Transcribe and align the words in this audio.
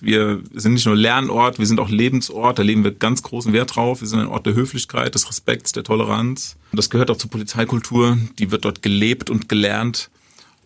Wir 0.00 0.42
sind 0.52 0.74
nicht 0.74 0.86
nur 0.86 0.96
Lernort, 0.96 1.58
wir 1.58 1.66
sind 1.66 1.78
auch 1.78 1.88
Lebensort. 1.88 2.58
Da 2.58 2.62
legen 2.62 2.82
wir 2.82 2.90
ganz 2.90 3.22
großen 3.22 3.52
Wert 3.52 3.76
drauf. 3.76 4.00
Wir 4.00 4.08
sind 4.08 4.18
ein 4.18 4.26
Ort 4.26 4.44
der 4.44 4.54
Höflichkeit, 4.54 5.14
des 5.14 5.28
Respekts, 5.28 5.72
der 5.72 5.84
Toleranz. 5.84 6.56
Das 6.72 6.90
gehört 6.90 7.10
auch 7.10 7.16
zur 7.16 7.30
Polizeikultur. 7.30 8.18
Die 8.38 8.50
wird 8.50 8.64
dort 8.64 8.82
gelebt 8.82 9.30
und 9.30 9.48
gelernt. 9.48 10.10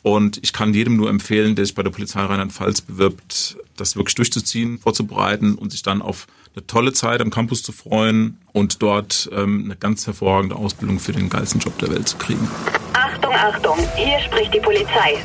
Und 0.03 0.38
ich 0.43 0.53
kann 0.53 0.72
jedem 0.72 0.96
nur 0.96 1.11
empfehlen, 1.11 1.54
der 1.54 1.67
sich 1.67 1.75
bei 1.75 1.83
der 1.83 1.91
Polizei 1.91 2.21
Rheinland-Pfalz 2.22 2.80
bewirbt, 2.83 3.59
das 3.77 3.96
wirklich 3.96 4.14
durchzuziehen, 4.14 4.79
vorzubereiten 4.79 5.56
und 5.56 5.72
sich 5.72 5.83
dann 5.83 6.01
auf 6.01 6.26
eine 6.56 6.67
tolle 6.67 6.92
Zeit 6.92 7.21
am 7.21 7.31
Campus 7.31 7.63
zu 7.63 7.72
freuen 7.72 8.38
und 8.53 8.83
dort 8.83 9.29
ähm, 9.33 9.65
eine 9.65 9.76
ganz 9.76 10.06
hervorragende 10.06 10.56
Ausbildung 10.56 10.99
für 10.99 11.13
den 11.13 11.29
geilsten 11.29 11.60
Job 11.60 11.79
der 11.79 11.90
Welt 11.90 12.08
zu 12.08 12.17
kriegen. 12.17 12.49
Achtung, 12.95 13.35
Achtung, 13.35 13.76
hier 13.97 14.19
spricht 14.21 14.54
die 14.54 14.60
Polizei. 14.60 15.19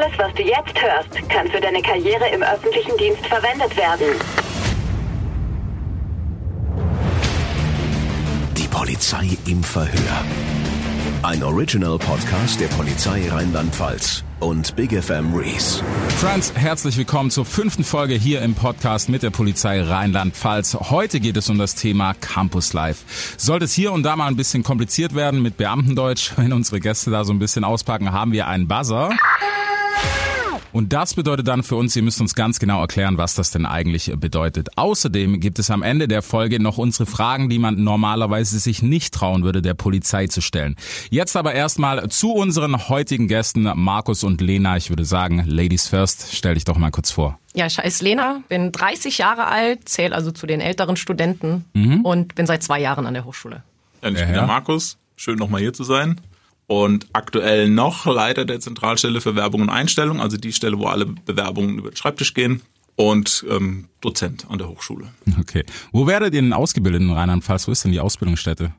Alles, 0.00 0.18
was 0.18 0.32
du 0.34 0.42
jetzt 0.42 0.80
hörst, 0.80 1.28
kann 1.28 1.46
für 1.48 1.60
deine 1.60 1.82
Karriere 1.82 2.26
im 2.32 2.42
öffentlichen 2.42 2.96
Dienst 2.96 3.26
verwendet 3.26 3.76
werden. 3.76 4.06
Die 8.56 8.68
Polizei 8.68 9.36
im 9.46 9.62
Verhör. 9.62 10.24
Ein 11.22 11.42
Original 11.42 11.98
Podcast 11.98 12.60
der 12.60 12.68
Polizei 12.68 13.28
Rheinland-Pfalz 13.28 14.24
und 14.38 14.74
Big 14.74 14.90
FM 14.92 15.34
Reese. 15.34 15.84
Friends, 16.16 16.54
herzlich 16.54 16.96
willkommen 16.96 17.30
zur 17.30 17.44
fünften 17.44 17.84
Folge 17.84 18.14
hier 18.14 18.40
im 18.40 18.54
Podcast 18.54 19.10
mit 19.10 19.22
der 19.22 19.28
Polizei 19.28 19.82
Rheinland-Pfalz. 19.82 20.78
Heute 20.88 21.20
geht 21.20 21.36
es 21.36 21.50
um 21.50 21.58
das 21.58 21.74
Thema 21.74 22.14
Campus 22.14 22.72
Life. 22.72 23.04
Sollte 23.36 23.66
es 23.66 23.74
hier 23.74 23.92
und 23.92 24.02
da 24.04 24.16
mal 24.16 24.28
ein 24.28 24.36
bisschen 24.36 24.62
kompliziert 24.62 25.14
werden 25.14 25.42
mit 25.42 25.58
Beamtendeutsch, 25.58 26.32
wenn 26.36 26.54
unsere 26.54 26.80
Gäste 26.80 27.10
da 27.10 27.24
so 27.24 27.34
ein 27.34 27.38
bisschen 27.38 27.64
auspacken, 27.64 28.12
haben 28.12 28.32
wir 28.32 28.46
einen 28.46 28.66
Buzzer. 28.66 29.10
Und 30.72 30.92
das 30.92 31.14
bedeutet 31.14 31.48
dann 31.48 31.62
für 31.62 31.76
uns, 31.76 31.96
ihr 31.96 32.02
müsst 32.02 32.20
uns 32.20 32.34
ganz 32.34 32.58
genau 32.58 32.80
erklären, 32.80 33.18
was 33.18 33.34
das 33.34 33.50
denn 33.50 33.66
eigentlich 33.66 34.12
bedeutet. 34.16 34.68
Außerdem 34.76 35.40
gibt 35.40 35.58
es 35.58 35.70
am 35.70 35.82
Ende 35.82 36.08
der 36.08 36.22
Folge 36.22 36.60
noch 36.60 36.78
unsere 36.78 37.06
Fragen, 37.06 37.48
die 37.48 37.58
man 37.58 37.82
normalerweise 37.82 38.58
sich 38.58 38.82
nicht 38.82 39.14
trauen 39.14 39.42
würde, 39.42 39.62
der 39.62 39.74
Polizei 39.74 40.26
zu 40.26 40.40
stellen. 40.40 40.76
Jetzt 41.10 41.36
aber 41.36 41.54
erstmal 41.54 42.08
zu 42.08 42.32
unseren 42.32 42.88
heutigen 42.88 43.28
Gästen, 43.28 43.70
Markus 43.74 44.24
und 44.24 44.40
Lena. 44.40 44.76
Ich 44.76 44.90
würde 44.90 45.04
sagen, 45.04 45.44
Ladies 45.46 45.88
first, 45.88 46.34
stell 46.34 46.54
dich 46.54 46.64
doch 46.64 46.76
mal 46.76 46.90
kurz 46.90 47.10
vor. 47.10 47.38
Ja, 47.54 47.66
ich 47.66 47.78
heiße 47.78 48.04
Lena, 48.04 48.42
bin 48.48 48.70
30 48.70 49.18
Jahre 49.18 49.46
alt, 49.46 49.88
zähle 49.88 50.14
also 50.14 50.30
zu 50.30 50.46
den 50.46 50.60
älteren 50.60 50.96
Studenten 50.96 51.64
mhm. 51.72 52.04
und 52.04 52.36
bin 52.36 52.46
seit 52.46 52.62
zwei 52.62 52.80
Jahren 52.80 53.06
an 53.06 53.14
der 53.14 53.24
Hochschule. 53.24 53.62
Ja, 54.02 54.08
ich 54.10 54.14
bin 54.14 54.32
der 54.32 54.46
Markus. 54.46 54.98
Schön 55.16 55.36
nochmal 55.36 55.60
hier 55.60 55.72
zu 55.72 55.84
sein 55.84 56.20
und 56.70 57.08
aktuell 57.14 57.68
noch 57.68 58.06
Leiter 58.06 58.44
der 58.44 58.60
Zentralstelle 58.60 59.20
für 59.20 59.34
Werbung 59.34 59.62
und 59.62 59.70
Einstellung, 59.70 60.20
also 60.20 60.36
die 60.36 60.52
Stelle, 60.52 60.78
wo 60.78 60.86
alle 60.86 61.04
Bewerbungen 61.04 61.78
über 61.78 61.90
den 61.90 61.96
Schreibtisch 61.96 62.32
gehen 62.32 62.60
und 62.94 63.44
ähm, 63.50 63.88
Dozent 64.00 64.46
an 64.48 64.58
der 64.58 64.68
Hochschule. 64.68 65.08
Okay. 65.40 65.64
Wo 65.90 66.06
werdet 66.06 66.32
ihr 66.32 66.40
denn 66.40 66.52
ausgebildet 66.52 67.02
in 67.02 67.10
Rheinland-Pfalz? 67.10 67.66
Wo 67.66 67.72
ist 67.72 67.82
denn 67.82 67.90
die 67.90 67.98
Ausbildungsstätte? 67.98 68.72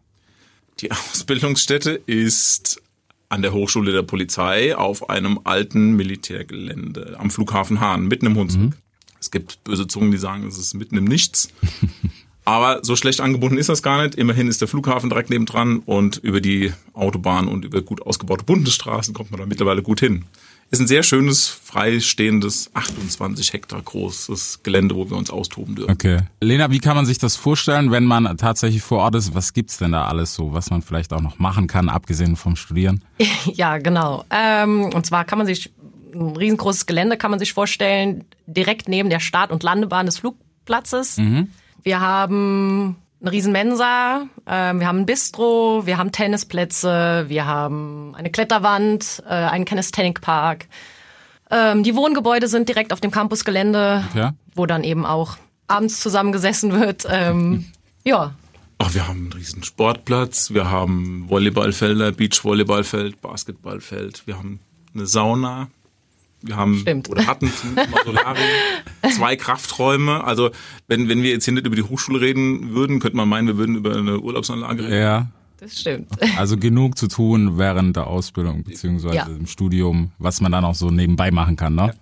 Die 0.79 0.89
Ausbildungsstätte 0.89 2.01
ist 2.05 2.81
an 3.27 3.41
der 3.41 3.51
Hochschule 3.51 3.91
der 3.91 4.03
Polizei 4.03 4.73
auf 4.73 5.09
einem 5.09 5.41
alten 5.43 5.97
Militärgelände 5.97 7.17
am 7.19 7.29
Flughafen 7.29 7.81
Hahn, 7.81 8.07
mitten 8.07 8.27
im 8.27 8.37
Hunsrück. 8.37 8.61
Mhm. 8.61 8.73
Es 9.19 9.31
gibt 9.31 9.65
böse 9.65 9.85
Zungen, 9.87 10.11
die 10.11 10.17
sagen, 10.17 10.47
es 10.47 10.57
ist 10.57 10.75
mitten 10.75 10.95
im 10.95 11.03
Nichts. 11.03 11.49
Aber 12.43 12.79
so 12.83 12.95
schlecht 12.95 13.21
angebunden 13.21 13.57
ist 13.57 13.69
das 13.69 13.83
gar 13.83 14.01
nicht. 14.01 14.15
Immerhin 14.15 14.47
ist 14.47 14.61
der 14.61 14.67
Flughafen 14.67 15.09
direkt 15.09 15.29
nebendran 15.29 15.79
und 15.79 16.17
über 16.17 16.41
die 16.41 16.73
Autobahn 16.93 17.47
und 17.47 17.65
über 17.65 17.81
gut 17.81 18.01
ausgebaute 18.01 18.43
Bundesstraßen 18.43 19.13
kommt 19.13 19.31
man 19.31 19.39
da 19.39 19.45
mittlerweile 19.45 19.83
gut 19.83 19.99
hin. 19.99 20.25
Ist 20.71 20.79
ein 20.79 20.87
sehr 20.87 21.03
schönes, 21.03 21.49
freistehendes, 21.49 22.71
28 22.73 23.51
Hektar 23.51 23.81
großes 23.81 24.61
Gelände, 24.63 24.95
wo 24.95 25.09
wir 25.09 25.17
uns 25.17 25.29
austoben 25.29 25.75
dürfen. 25.75 25.91
Okay. 25.91 26.21
Lena, 26.39 26.71
wie 26.71 26.79
kann 26.79 26.95
man 26.95 27.05
sich 27.05 27.17
das 27.17 27.35
vorstellen, 27.35 27.91
wenn 27.91 28.05
man 28.05 28.37
tatsächlich 28.37 28.81
vor 28.81 28.99
Ort 28.99 29.15
ist? 29.15 29.35
Was 29.35 29.51
gibt's 29.51 29.79
denn 29.79 29.91
da 29.91 30.05
alles 30.05 30.33
so, 30.33 30.53
was 30.53 30.69
man 30.69 30.81
vielleicht 30.81 31.11
auch 31.11 31.19
noch 31.19 31.39
machen 31.39 31.67
kann, 31.67 31.89
abgesehen 31.89 32.37
vom 32.37 32.55
Studieren? 32.55 33.03
Ja, 33.53 33.79
genau. 33.79 34.23
Ähm, 34.29 34.83
und 34.93 35.05
zwar 35.05 35.25
kann 35.25 35.39
man 35.39 35.47
sich 35.47 35.71
ein 36.13 36.35
riesengroßes 36.35 36.85
Gelände 36.85 37.17
kann 37.17 37.31
man 37.31 37.39
sich 37.39 37.53
vorstellen, 37.53 38.25
direkt 38.45 38.87
neben 38.87 39.09
der 39.09 39.19
Start- 39.19 39.51
und 39.51 39.63
Landebahn 39.63 40.05
des 40.05 40.19
Flugplatzes. 40.19 41.17
Mhm. 41.17 41.49
Wir 41.83 41.99
haben 41.99 42.95
eine 43.21 43.31
riesen 43.31 43.51
Mensa, 43.51 44.27
äh, 44.45 44.73
wir 44.73 44.87
haben 44.87 44.99
ein 44.99 45.05
Bistro, 45.05 45.85
wir 45.85 45.97
haben 45.97 46.11
Tennisplätze, 46.11 47.25
wir 47.27 47.45
haben 47.45 48.15
eine 48.15 48.31
Kletterwand, 48.31 49.23
äh, 49.25 49.29
einen 49.29 49.65
Calisthenic-Park. 49.65 50.67
Ähm, 51.51 51.83
die 51.83 51.95
Wohngebäude 51.95 52.47
sind 52.47 52.69
direkt 52.69 52.93
auf 52.93 53.01
dem 53.01 53.11
Campusgelände, 53.11 54.03
ja. 54.15 54.33
wo 54.55 54.65
dann 54.65 54.83
eben 54.83 55.05
auch 55.05 55.37
abends 55.67 55.99
zusammengesessen 55.99 56.79
wird. 56.79 57.05
Ähm, 57.09 57.65
ja. 58.03 58.33
Ach, 58.79 58.93
wir 58.93 59.07
haben 59.07 59.19
einen 59.19 59.33
riesen 59.33 59.63
Sportplatz, 59.63 60.51
wir 60.51 60.71
haben 60.71 61.29
Volleyballfelder, 61.29 62.11
Beachvolleyballfeld, 62.13 63.21
Basketballfeld, 63.21 64.25
wir 64.25 64.37
haben 64.37 64.59
eine 64.95 65.05
Sauna, 65.05 65.69
wir 66.41 66.55
haben 66.55 66.77
Stimmt. 66.79 67.09
oder 67.09 67.27
hatten 67.27 67.51
Solarium, 68.05 68.47
zwei 69.15 69.35
Krafträume. 69.35 70.23
Also 70.23 70.51
wenn, 70.87 71.07
wenn 71.09 71.23
wir 71.23 71.31
jetzt 71.31 71.45
hier 71.45 71.53
nicht 71.53 71.65
über 71.65 71.75
die 71.75 71.83
Hochschule 71.83 72.21
reden 72.21 72.73
würden, 72.73 72.99
könnte 72.99 73.17
man 73.17 73.29
meinen, 73.29 73.47
wir 73.47 73.57
würden 73.57 73.75
über 73.75 73.95
eine 73.95 74.19
Urlaubsanlage 74.19 74.83
reden. 74.83 74.93
Ja. 74.93 75.27
Das 75.59 75.79
stimmt. 75.79 76.07
Also 76.37 76.57
genug 76.57 76.97
zu 76.97 77.07
tun 77.07 77.59
während 77.59 77.95
der 77.95 78.07
Ausbildung 78.07 78.63
beziehungsweise 78.63 79.15
ja. 79.15 79.27
im 79.27 79.45
Studium, 79.45 80.11
was 80.17 80.41
man 80.41 80.51
dann 80.51 80.65
auch 80.65 80.73
so 80.73 80.89
nebenbei 80.89 81.29
machen 81.29 81.55
kann. 81.55 81.75
Ne? 81.75 81.87
Ja. 81.87 81.93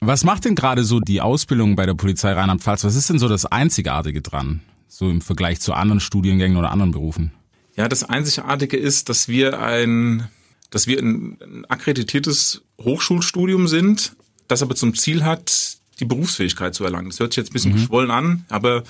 Was 0.00 0.24
macht 0.24 0.44
denn 0.44 0.56
gerade 0.56 0.82
so 0.82 0.98
die 0.98 1.20
Ausbildung 1.20 1.76
bei 1.76 1.86
der 1.86 1.94
Polizei 1.94 2.32
Rheinland-Pfalz? 2.32 2.82
Was 2.82 2.96
ist 2.96 3.08
denn 3.08 3.20
so 3.20 3.28
das 3.28 3.46
Einzigartige 3.46 4.22
dran, 4.22 4.60
so 4.88 5.08
im 5.08 5.20
Vergleich 5.20 5.60
zu 5.60 5.72
anderen 5.72 6.00
Studiengängen 6.00 6.56
oder 6.56 6.72
anderen 6.72 6.90
Berufen? 6.90 7.30
Ja, 7.76 7.86
das 7.86 8.02
Einzigartige 8.02 8.76
ist, 8.76 9.08
dass 9.08 9.28
wir 9.28 9.60
ein 9.60 10.28
dass 10.74 10.88
wir 10.88 10.98
ein, 10.98 11.38
ein 11.40 11.64
akkreditiertes 11.66 12.63
Hochschulstudium 12.80 13.68
sind, 13.68 14.16
das 14.48 14.62
aber 14.62 14.74
zum 14.74 14.94
Ziel 14.94 15.24
hat, 15.24 15.78
die 16.00 16.04
Berufsfähigkeit 16.04 16.74
zu 16.74 16.84
erlangen. 16.84 17.10
Das 17.10 17.20
hört 17.20 17.32
sich 17.32 17.38
jetzt 17.38 17.50
ein 17.50 17.52
bisschen 17.52 17.72
mhm. 17.72 17.76
geschwollen 17.76 18.10
an, 18.10 18.44
aber 18.48 18.82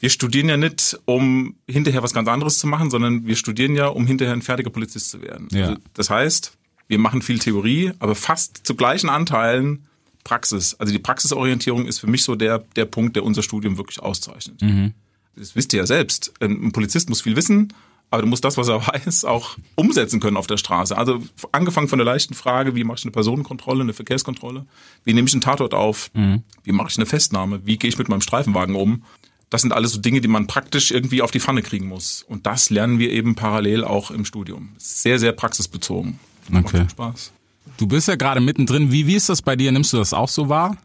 wir 0.00 0.10
studieren 0.10 0.48
ja 0.48 0.56
nicht, 0.56 0.98
um 1.04 1.56
hinterher 1.66 2.02
was 2.02 2.14
ganz 2.14 2.28
anderes 2.28 2.58
zu 2.58 2.66
machen, 2.66 2.90
sondern 2.90 3.26
wir 3.26 3.36
studieren 3.36 3.74
ja, 3.74 3.88
um 3.88 4.06
hinterher 4.06 4.32
ein 4.32 4.42
fertiger 4.42 4.70
Polizist 4.70 5.10
zu 5.10 5.22
werden. 5.22 5.48
Ja. 5.50 5.68
Also 5.68 5.80
das 5.94 6.10
heißt, 6.10 6.52
wir 6.86 6.98
machen 6.98 7.20
viel 7.20 7.38
Theorie, 7.38 7.92
aber 7.98 8.14
fast 8.14 8.66
zu 8.66 8.74
gleichen 8.74 9.10
Anteilen 9.10 9.84
Praxis. 10.24 10.74
Also 10.74 10.92
die 10.92 10.98
Praxisorientierung 10.98 11.86
ist 11.86 11.98
für 11.98 12.06
mich 12.06 12.22
so 12.22 12.34
der, 12.34 12.60
der 12.76 12.84
Punkt, 12.84 13.16
der 13.16 13.24
unser 13.24 13.42
Studium 13.42 13.76
wirklich 13.76 14.00
auszeichnet. 14.00 14.60
Mhm. 14.62 14.94
Das 15.36 15.54
wisst 15.56 15.72
ihr 15.72 15.80
ja 15.80 15.86
selbst. 15.86 16.32
Ein 16.40 16.72
Polizist 16.72 17.08
muss 17.08 17.22
viel 17.22 17.36
wissen, 17.36 17.72
aber 18.10 18.22
du 18.22 18.28
musst 18.28 18.44
das, 18.44 18.56
was 18.56 18.68
er 18.68 18.86
weiß, 18.86 19.24
auch 19.24 19.56
umsetzen 19.74 20.20
können 20.20 20.36
auf 20.36 20.46
der 20.46 20.56
Straße. 20.56 20.96
Also 20.96 21.22
angefangen 21.52 21.88
von 21.88 21.98
der 21.98 22.06
leichten 22.06 22.34
Frage, 22.34 22.74
wie 22.74 22.84
mache 22.84 22.98
ich 22.98 23.04
eine 23.04 23.12
Personenkontrolle, 23.12 23.82
eine 23.82 23.92
Verkehrskontrolle, 23.92 24.66
wie 25.04 25.12
nehme 25.12 25.28
ich 25.28 25.34
einen 25.34 25.40
Tatort 25.40 25.74
auf, 25.74 26.10
mhm. 26.14 26.42
wie 26.64 26.72
mache 26.72 26.88
ich 26.90 26.96
eine 26.96 27.06
Festnahme, 27.06 27.66
wie 27.66 27.76
gehe 27.76 27.88
ich 27.88 27.98
mit 27.98 28.08
meinem 28.08 28.20
Streifenwagen 28.20 28.74
um. 28.74 29.04
Das 29.50 29.62
sind 29.62 29.72
alles 29.72 29.92
so 29.92 30.00
Dinge, 30.00 30.20
die 30.20 30.28
man 30.28 30.46
praktisch 30.46 30.90
irgendwie 30.90 31.22
auf 31.22 31.30
die 31.30 31.40
Pfanne 31.40 31.62
kriegen 31.62 31.88
muss. 31.88 32.22
Und 32.22 32.46
das 32.46 32.68
lernen 32.68 32.98
wir 32.98 33.10
eben 33.10 33.34
parallel 33.34 33.82
auch 33.82 34.10
im 34.10 34.26
Studium. 34.26 34.70
Sehr, 34.76 35.18
sehr 35.18 35.32
praxisbezogen. 35.32 36.18
Okay. 36.52 36.80
Macht 36.80 36.90
Spaß. 36.90 37.32
Du 37.78 37.86
bist 37.86 38.08
ja 38.08 38.16
gerade 38.16 38.40
mittendrin. 38.40 38.92
Wie, 38.92 39.06
wie 39.06 39.14
ist 39.14 39.28
das 39.28 39.40
bei 39.40 39.56
dir? 39.56 39.72
Nimmst 39.72 39.92
du 39.92 39.96
das 39.96 40.12
auch 40.12 40.28
so 40.28 40.48
wahr? 40.48 40.76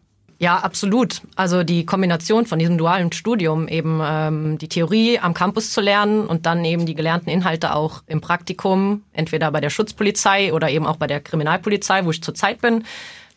Ja, 0.43 0.57
absolut. 0.57 1.21
Also 1.37 1.63
die 1.63 1.85
Kombination 1.85 2.45
von 2.45 2.59
diesem 2.59 2.77
dualen 2.77 3.13
Studium, 3.13 3.69
eben 3.69 4.01
ähm, 4.03 4.57
die 4.57 4.67
Theorie 4.67 5.17
am 5.17 5.33
Campus 5.33 5.71
zu 5.71 5.79
lernen 5.79 6.27
und 6.27 6.45
dann 6.45 6.65
eben 6.65 6.85
die 6.85 6.95
gelernten 6.95 7.29
Inhalte 7.29 7.73
auch 7.73 8.03
im 8.07 8.19
Praktikum, 8.19 9.03
entweder 9.13 9.49
bei 9.51 9.61
der 9.61 9.69
Schutzpolizei 9.69 10.51
oder 10.53 10.69
eben 10.69 10.85
auch 10.85 10.97
bei 10.97 11.07
der 11.07 11.21
Kriminalpolizei, 11.21 12.03
wo 12.03 12.11
ich 12.11 12.21
zurzeit 12.21 12.59
bin, 12.59 12.83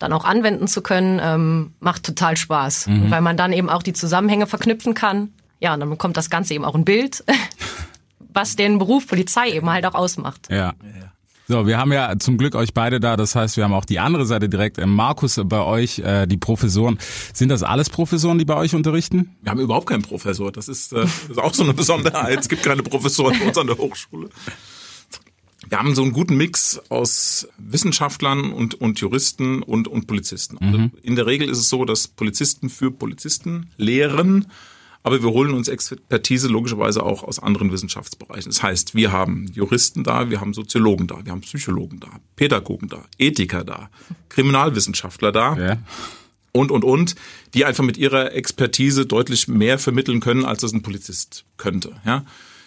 dann 0.01 0.13
auch 0.13 0.25
anwenden 0.25 0.67
zu 0.67 0.83
können, 0.83 1.21
ähm, 1.23 1.75
macht 1.79 2.03
total 2.03 2.37
Spaß, 2.37 2.89
mhm. 2.89 3.09
weil 3.09 3.21
man 3.21 3.37
dann 3.37 3.53
eben 3.53 3.71
auch 3.71 3.85
die 3.85 3.93
Zusammenhänge 3.93 4.49
verknüpfen 4.49 4.95
kann. 4.95 5.29
Ja, 5.61 5.75
und 5.75 5.81
dann 5.81 5.91
bekommt 5.91 6.17
das 6.17 6.29
Ganze 6.29 6.55
eben 6.55 6.65
auch 6.65 6.75
ein 6.75 6.85
Bild, 6.85 7.23
was 8.33 8.57
den 8.57 8.81
Beruf 8.81 9.07
Polizei 9.07 9.51
eben 9.51 9.71
halt 9.71 9.87
auch 9.87 9.95
ausmacht. 9.95 10.49
Ja. 10.51 10.75
So, 11.49 11.67
wir 11.67 11.79
haben 11.79 11.93
ja 11.93 12.19
zum 12.19 12.39
Glück 12.39 12.57
euch 12.57 12.75
beide 12.75 12.99
da. 12.99 13.17
Das 13.17 13.37
heißt, 13.37 13.57
wir 13.57 13.65
haben 13.65 13.73
auch 13.73 13.85
die 13.85 14.01
andere 14.01 14.27
Seite 14.27 14.49
direkt. 14.49 14.79
Äh, 14.79 14.87
Markus, 14.87 15.41
bei 15.45 15.61
euch, 15.61 16.01
äh, 16.01 16.27
die 16.27 16.37
Professoren. 16.37 16.99
Sind 17.33 17.51
das 17.51 17.63
alles 17.63 17.89
Professoren, 17.89 18.39
die 18.39 18.45
bei 18.45 18.57
euch 18.57 18.75
unterrichten? 18.75 19.37
Wir 19.43 19.53
haben 19.53 19.61
überhaupt 19.61 19.89
keinen 19.89 20.03
Professor. 20.03 20.51
Das 20.51 20.69
ist, 20.69 20.93
äh, 20.93 21.03
das 21.03 21.31
ist 21.31 21.39
auch 21.39 21.55
so 21.55 21.63
eine 21.63 21.75
Besonderheit. 21.75 22.41
Es 22.47 22.49
gibt 22.49 22.63
keine 22.63 22.83
Professoren 22.83 23.39
bei 23.39 23.47
uns 23.47 23.59
an 23.59 23.67
der 23.67 23.79
Hochschule. 23.79 24.29
Wir 25.69 25.79
haben 25.79 25.95
so 25.95 26.03
einen 26.03 26.13
guten 26.13 26.37
Mix 26.37 26.81
aus 26.91 27.49
Wissenschaftlern 27.59 28.53
und, 28.53 28.75
und 28.75 29.01
Juristen 29.01 29.63
und, 29.63 29.89
und 29.89 30.07
Polizisten. 30.07 30.59
Also 30.59 30.79
mhm. 30.79 30.93
in 31.03 31.17
der 31.17 31.27
Regel 31.27 31.49
ist 31.49 31.59
es 31.59 31.69
so, 31.69 31.85
dass 31.85 32.09
Polizisten 32.09 32.69
für 32.69 32.91
Polizisten 32.91 33.71
lehren 33.77 34.47
Aber 35.07 35.23
wir 35.23 35.31
holen 35.31 35.55
uns 35.55 35.69
Expertise 35.69 36.49
logischerweise 36.49 37.05
auch 37.05 37.23
aus 37.23 37.39
anderen 37.39 37.71
Wissenschaftsbereichen. 37.71 38.51
Das 38.51 38.65
heißt, 38.65 38.97
wir 38.97 39.13
haben 39.13 39.47
Juristen 39.53 40.03
da, 40.03 40.31
wir 40.31 40.41
haben 40.41 40.53
Soziologen 40.53 41.07
da, 41.07 41.25
wir 41.25 41.31
haben 41.31 41.43
Psychologen 41.43 42.01
da, 42.01 42.09
Pädagogen 42.35 42.89
da, 42.89 43.05
Ethiker 43.17 43.63
da, 43.63 43.89
Kriminalwissenschaftler 44.31 45.31
da. 45.31 45.57
Ja. 45.57 45.79
Und, 46.51 46.73
und, 46.73 46.83
und, 46.83 47.15
die 47.55 47.65
einfach 47.65 47.85
mit 47.85 47.99
ihrer 47.99 48.33
Expertise 48.33 49.07
deutlich 49.07 49.47
mehr 49.47 49.79
vermitteln 49.79 50.19
können, 50.19 50.45
als 50.45 50.63
das 50.63 50.73
ein 50.73 50.83
Polizist 50.83 51.45
könnte. 51.57 51.93
Ja? 52.05 52.25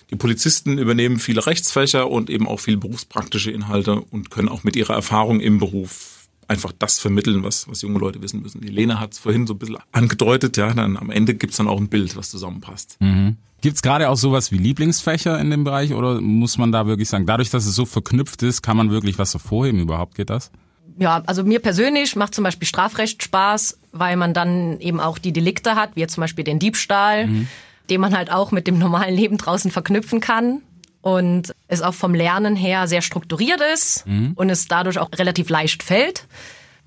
Die 0.09 0.15
Polizisten 0.15 0.77
übernehmen 0.77 1.19
viele 1.19 1.45
Rechtsfächer 1.45 2.09
und 2.09 2.29
eben 2.29 2.47
auch 2.47 2.61
viele 2.61 2.77
berufspraktische 2.77 3.51
Inhalte 3.51 3.99
und 3.99 4.31
können 4.31 4.47
auch 4.47 4.63
mit 4.63 4.77
ihrer 4.77 4.93
Erfahrung 4.93 5.41
im 5.41 5.59
Beruf 5.59 6.18
einfach 6.49 6.71
das 6.77 6.99
vermitteln, 6.99 7.43
was, 7.43 7.67
was 7.69 7.81
junge 7.81 7.99
Leute 7.99 8.21
wissen 8.21 8.41
müssen. 8.41 8.61
Die 8.61 8.69
Lena 8.69 8.99
hat 8.99 9.13
es 9.13 9.19
vorhin 9.19 9.47
so 9.47 9.53
ein 9.53 9.59
bisschen 9.59 9.77
angedeutet, 9.91 10.57
ja, 10.57 10.73
dann 10.73 10.97
am 10.97 11.11
Ende 11.11 11.35
gibt's 11.35 11.57
dann 11.57 11.67
auch 11.67 11.79
ein 11.79 11.89
Bild, 11.89 12.17
was 12.17 12.31
zusammenpasst. 12.31 12.97
Mhm. 12.99 13.37
Gibt's 13.61 13.81
gerade 13.81 14.09
auch 14.09 14.15
sowas 14.15 14.51
wie 14.51 14.57
Lieblingsfächer 14.57 15.39
in 15.39 15.51
dem 15.51 15.63
Bereich 15.63 15.93
oder 15.93 16.19
muss 16.21 16.57
man 16.57 16.71
da 16.71 16.87
wirklich 16.87 17.09
sagen, 17.09 17.25
dadurch, 17.25 17.49
dass 17.49 17.65
es 17.65 17.75
so 17.75 17.85
verknüpft 17.85 18.41
ist, 18.41 18.61
kann 18.61 18.77
man 18.77 18.89
wirklich 18.89 19.19
was 19.19 19.33
hervorheben 19.33 19.81
überhaupt? 19.81 20.15
Geht 20.15 20.29
das? 20.29 20.51
Ja, 20.97 21.23
also 21.25 21.43
mir 21.43 21.59
persönlich 21.59 22.15
macht 22.15 22.33
zum 22.33 22.43
Beispiel 22.43 22.67
Strafrecht 22.67 23.23
Spaß, 23.23 23.77
weil 23.91 24.17
man 24.17 24.33
dann 24.33 24.79
eben 24.79 24.99
auch 24.99 25.17
die 25.17 25.31
Delikte 25.31 25.75
hat, 25.75 25.95
wie 25.95 26.01
jetzt 26.01 26.15
zum 26.15 26.21
Beispiel 26.21 26.43
den 26.43 26.59
Diebstahl, 26.59 27.27
mhm. 27.27 27.47
den 27.89 28.01
man 28.01 28.15
halt 28.17 28.31
auch 28.31 28.51
mit 28.51 28.65
dem 28.67 28.79
normalen 28.79 29.15
Leben 29.15 29.37
draußen 29.37 29.71
verknüpfen 29.71 30.19
kann 30.19 30.61
und 31.01 31.53
es 31.67 31.81
auch 31.81 31.93
vom 31.93 32.13
Lernen 32.13 32.55
her 32.55 32.87
sehr 32.87 33.01
strukturiert 33.01 33.61
ist 33.73 34.05
mhm. 34.05 34.33
und 34.35 34.49
es 34.49 34.67
dadurch 34.67 34.99
auch 34.99 35.09
relativ 35.17 35.49
leicht 35.49 35.83
fällt. 35.83 36.25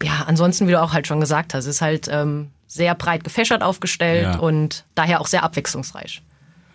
Ja, 0.02 0.24
ansonsten, 0.26 0.66
wie 0.66 0.72
du 0.72 0.82
auch 0.82 0.92
halt 0.92 1.06
schon 1.06 1.20
gesagt 1.20 1.54
hast, 1.54 1.66
ist 1.66 1.80
halt 1.80 2.08
ähm, 2.10 2.50
sehr 2.66 2.94
breit 2.94 3.24
gefächert 3.24 3.62
aufgestellt 3.62 4.34
ja. 4.34 4.38
und 4.38 4.84
daher 4.94 5.20
auch 5.20 5.26
sehr 5.26 5.42
abwechslungsreich. 5.42 6.22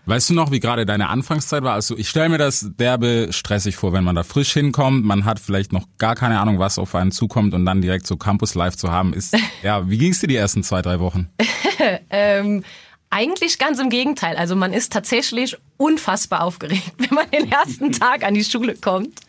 Weißt 0.07 0.29
du 0.29 0.33
noch, 0.35 0.51
wie 0.51 0.61
gerade 0.61 0.85
deine 0.85 1.09
Anfangszeit 1.09 1.63
war? 1.63 1.73
Also 1.73 1.97
ich 1.97 2.07
stelle 2.07 2.29
mir 2.29 2.37
das 2.37 2.71
derbe 2.79 3.27
stressig 3.31 3.75
vor, 3.75 3.91
wenn 3.91 4.05
man 4.05 4.15
da 4.15 4.23
frisch 4.23 4.53
hinkommt, 4.53 5.03
man 5.03 5.25
hat 5.25 5.37
vielleicht 5.37 5.73
noch 5.73 5.85
gar 5.97 6.15
keine 6.15 6.39
Ahnung, 6.39 6.59
was 6.59 6.79
auf 6.79 6.95
einen 6.95 7.11
zukommt 7.11 7.53
und 7.53 7.65
dann 7.65 7.81
direkt 7.81 8.07
so 8.07 8.15
Campus 8.15 8.55
Live 8.55 8.77
zu 8.77 8.89
haben, 8.89 9.13
ist, 9.13 9.35
ja, 9.63 9.89
wie 9.89 9.97
ging's 9.97 10.21
dir 10.21 10.27
die 10.27 10.37
ersten 10.37 10.63
zwei, 10.63 10.81
drei 10.81 11.01
Wochen? 11.01 11.27
ähm, 12.09 12.63
eigentlich 13.09 13.57
ganz 13.57 13.79
im 13.79 13.89
Gegenteil. 13.89 14.35
Also 14.35 14.55
man 14.55 14.73
ist 14.73 14.91
tatsächlich 14.91 15.57
unfassbar 15.77 16.43
aufgeregt, 16.43 16.91
wenn 16.97 17.13
man 17.13 17.29
den 17.31 17.51
ersten 17.51 17.91
Tag 17.91 18.23
an 18.23 18.33
die 18.33 18.43
Schule 18.43 18.75
kommt. 18.75 19.19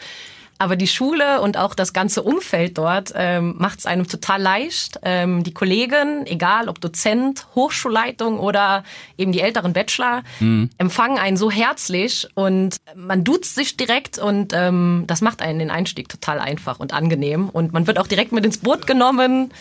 Aber 0.60 0.74
die 0.74 0.88
Schule 0.88 1.40
und 1.40 1.56
auch 1.56 1.74
das 1.74 1.92
ganze 1.92 2.24
Umfeld 2.24 2.78
dort 2.78 3.12
ähm, 3.14 3.54
macht 3.58 3.78
es 3.78 3.86
einem 3.86 4.08
total 4.08 4.42
leicht. 4.42 4.98
Ähm, 5.02 5.44
die 5.44 5.54
Kollegen, 5.54 6.26
egal 6.26 6.68
ob 6.68 6.80
Dozent, 6.80 7.46
Hochschulleitung 7.54 8.40
oder 8.40 8.82
eben 9.16 9.30
die 9.30 9.40
älteren 9.40 9.72
Bachelor, 9.72 10.24
mhm. 10.40 10.70
empfangen 10.76 11.16
einen 11.16 11.36
so 11.36 11.48
herzlich 11.48 12.26
und 12.34 12.78
man 12.96 13.22
duzt 13.22 13.54
sich 13.54 13.76
direkt 13.76 14.18
und 14.18 14.52
ähm, 14.52 15.04
das 15.06 15.20
macht 15.20 15.42
einen 15.42 15.60
den 15.60 15.70
Einstieg 15.70 16.08
total 16.08 16.40
einfach 16.40 16.80
und 16.80 16.92
angenehm. 16.92 17.48
Und 17.50 17.72
man 17.72 17.86
wird 17.86 18.00
auch 18.00 18.08
direkt 18.08 18.32
mit 18.32 18.44
ins 18.44 18.58
Boot 18.58 18.88
genommen. 18.88 19.52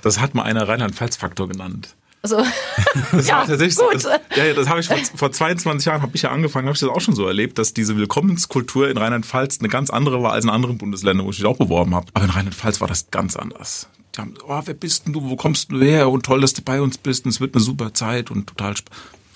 Das 0.00 0.18
hat 0.18 0.34
mal 0.34 0.44
einer 0.44 0.66
Rheinland-Pfalz-Faktor 0.66 1.48
genannt. 1.48 1.94
Also, 2.22 2.36
das 3.12 3.28
ja, 3.28 3.44
tatsächlich 3.44 3.76
gut. 3.76 4.00
So, 4.00 4.08
das, 4.08 4.20
ja, 4.36 4.44
ja, 4.44 4.54
das 4.54 4.68
habe 4.68 4.80
ich 4.80 4.88
vor, 4.88 4.98
vor 5.14 5.32
22 5.32 5.86
Jahren 5.86 6.02
habe 6.02 6.12
ich 6.14 6.22
ja 6.22 6.30
angefangen, 6.30 6.66
habe 6.66 6.74
ich 6.74 6.80
das 6.80 6.88
auch 6.88 7.00
schon 7.00 7.14
so 7.14 7.26
erlebt, 7.26 7.58
dass 7.58 7.74
diese 7.74 7.96
Willkommenskultur 7.96 8.90
in 8.90 8.96
Rheinland-Pfalz 8.96 9.60
eine 9.60 9.68
ganz 9.68 9.90
andere 9.90 10.22
war 10.22 10.32
als 10.32 10.44
in 10.44 10.50
anderen 10.50 10.78
Bundesländern, 10.78 11.26
wo 11.26 11.30
ich 11.30 11.38
mich 11.38 11.46
auch 11.46 11.58
beworben 11.58 11.94
habe. 11.94 12.08
Aber 12.14 12.24
in 12.24 12.30
Rheinland-Pfalz 12.30 12.80
war 12.80 12.88
das 12.88 13.10
ganz 13.10 13.36
anders. 13.36 13.88
Die 14.16 14.20
haben, 14.20 14.34
oh, 14.46 14.60
wer 14.64 14.74
bist 14.74 15.06
denn 15.06 15.12
du, 15.12 15.22
wo 15.28 15.36
kommst 15.36 15.70
du 15.70 15.80
her 15.80 16.10
und 16.10 16.26
toll, 16.26 16.40
dass 16.40 16.54
du 16.54 16.62
bei 16.62 16.80
uns 16.80 16.98
bist 16.98 17.24
und 17.24 17.30
es 17.30 17.40
wird 17.40 17.54
eine 17.54 17.62
super 17.62 17.94
Zeit 17.94 18.30
und 18.30 18.48
total, 18.48 18.74